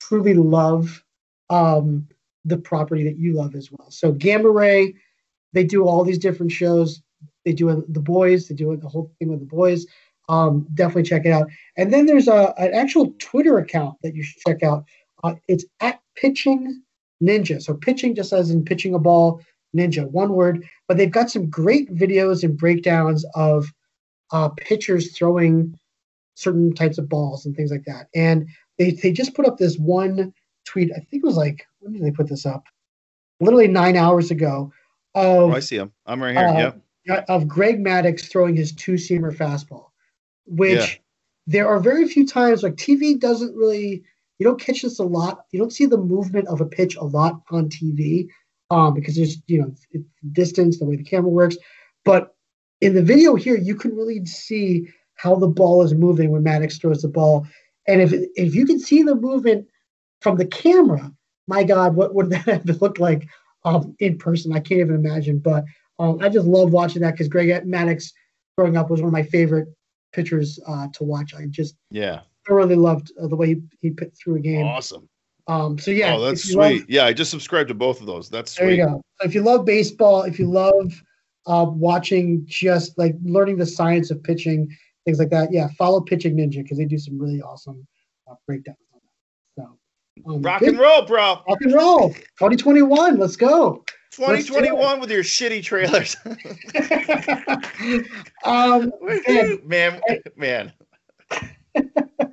[0.00, 1.04] truly love
[1.48, 2.08] um,
[2.44, 3.88] the property that you love as well.
[3.90, 4.94] So Gamma Ray,
[5.52, 7.00] they do all these different shows.
[7.44, 8.48] They do the boys.
[8.48, 9.86] They do the whole thing with the boys.
[10.28, 11.48] Um, definitely check it out.
[11.76, 14.84] And then there's a an actual Twitter account that you should check out.
[15.22, 16.82] Uh, it's at Pitching
[17.22, 17.62] Ninja.
[17.62, 19.40] So pitching just as in pitching a ball,
[19.76, 20.66] ninja, one word.
[20.88, 23.72] But they've got some great videos and breakdowns of
[24.32, 25.78] uh, pitchers throwing
[26.34, 28.08] certain types of balls and things like that.
[28.14, 30.32] And they, they just put up this one
[30.64, 30.90] tweet.
[30.92, 32.64] I think it was like when did they put this up?
[33.40, 34.72] Literally nine hours ago.
[35.14, 35.92] Of Oh, I see him.
[36.06, 36.46] I'm right here.
[36.46, 36.72] Uh,
[37.04, 37.24] yeah.
[37.28, 39.88] of Greg Maddux throwing his two seamer fastball,
[40.46, 40.86] which Yeah.
[41.46, 44.04] there are very few times like TV doesn't really
[44.38, 45.44] you don't catch this a lot.
[45.52, 48.26] You don't see the movement of a pitch a lot on TV
[48.70, 51.56] um, because there's you know it's distance, the way the camera works.
[52.04, 52.34] But
[52.80, 54.88] in the video here, you can really see
[55.22, 57.46] how the ball is moving when Maddux throws the ball,
[57.86, 59.68] and if if you can see the movement
[60.20, 61.12] from the camera,
[61.46, 63.26] my God, what would that have looked like
[63.64, 64.52] um, in person?
[64.52, 65.38] I can't even imagine.
[65.38, 65.64] But
[66.00, 68.12] um, I just love watching that because Greg Maddux
[68.58, 69.68] growing up was one of my favorite
[70.12, 71.34] pitchers uh, to watch.
[71.34, 72.20] I just Yeah.
[72.46, 74.66] thoroughly loved uh, the way he, he put through a game.
[74.66, 75.08] Awesome.
[75.46, 76.56] Um, so yeah, oh, that's sweet.
[76.80, 78.28] love- yeah, I just subscribed to both of those.
[78.28, 78.78] That's there sweet.
[78.78, 79.00] you go.
[79.20, 80.92] So if you love baseball, if you love
[81.46, 84.68] uh, watching, just like learning the science of pitching,
[85.04, 87.86] things like that, yeah, follow Pitching Ninja because they do some really awesome
[88.30, 89.62] uh, breakdowns on that.
[89.62, 89.78] So
[90.30, 90.70] um, Rock good.
[90.70, 91.40] and roll, bro.
[91.48, 93.18] rock and roll, 2021.
[93.18, 93.84] Let's go.
[94.18, 94.66] Let's do it.
[94.66, 96.16] 2021 with your shitty trailers.
[98.44, 98.92] um,
[99.66, 100.00] man,
[100.36, 100.72] man.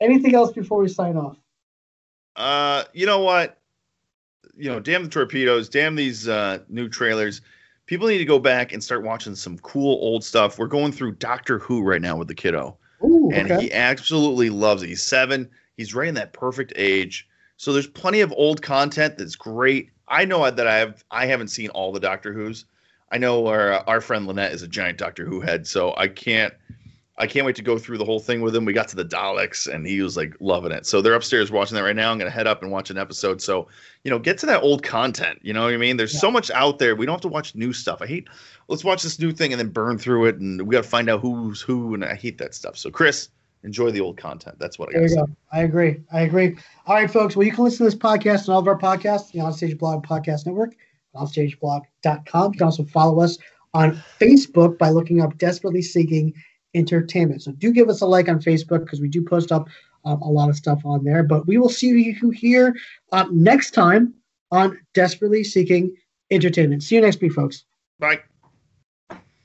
[0.00, 1.36] anything else before we sign off?
[2.36, 3.58] Uh, you know what?
[4.56, 7.42] You know, damn the torpedoes, damn these uh, new trailers.
[7.88, 10.58] People need to go back and start watching some cool old stuff.
[10.58, 13.62] We're going through Doctor Who right now with the kiddo, Ooh, and okay.
[13.64, 14.88] he absolutely loves it.
[14.88, 15.48] He's seven.
[15.78, 17.26] He's right in that perfect age.
[17.56, 19.90] So there's plenty of old content that's great.
[20.06, 22.66] I know that I have I haven't seen all the Doctor Who's.
[23.10, 26.52] I know our our friend Lynette is a giant Doctor Who head, so I can't
[27.18, 28.64] I can't wait to go through the whole thing with him.
[28.64, 30.86] We got to the Daleks and he was like loving it.
[30.86, 32.12] So they're upstairs watching that right now.
[32.12, 33.42] I'm gonna head up and watch an episode.
[33.42, 33.66] So,
[34.04, 35.40] you know, get to that old content.
[35.42, 35.96] You know what I mean?
[35.96, 36.94] There's so much out there.
[36.94, 38.00] We don't have to watch new stuff.
[38.00, 38.28] I hate
[38.68, 41.20] let's watch this new thing and then burn through it and we gotta find out
[41.20, 42.78] who's who and I hate that stuff.
[42.78, 43.30] So Chris,
[43.64, 44.56] enjoy the old content.
[44.58, 45.16] That's what I say.
[45.16, 45.28] go.
[45.52, 46.00] I agree.
[46.12, 46.56] I agree.
[46.86, 47.36] All right, folks.
[47.36, 50.06] Well, you can listen to this podcast and all of our podcasts, the Onstage Blog
[50.06, 50.76] Podcast Network,
[51.16, 52.52] onstageblog.com.
[52.52, 53.38] You can also follow us
[53.74, 56.32] on Facebook by looking up Desperately Seeking
[56.74, 57.42] Entertainment.
[57.42, 59.68] So do give us a like on Facebook because we do post up
[60.04, 61.22] um, a lot of stuff on there.
[61.22, 62.74] But we will see you here
[63.12, 64.14] uh, next time
[64.50, 65.94] on Desperately Seeking
[66.30, 66.82] Entertainment.
[66.82, 67.64] See you next week, folks.
[67.98, 68.20] Bye.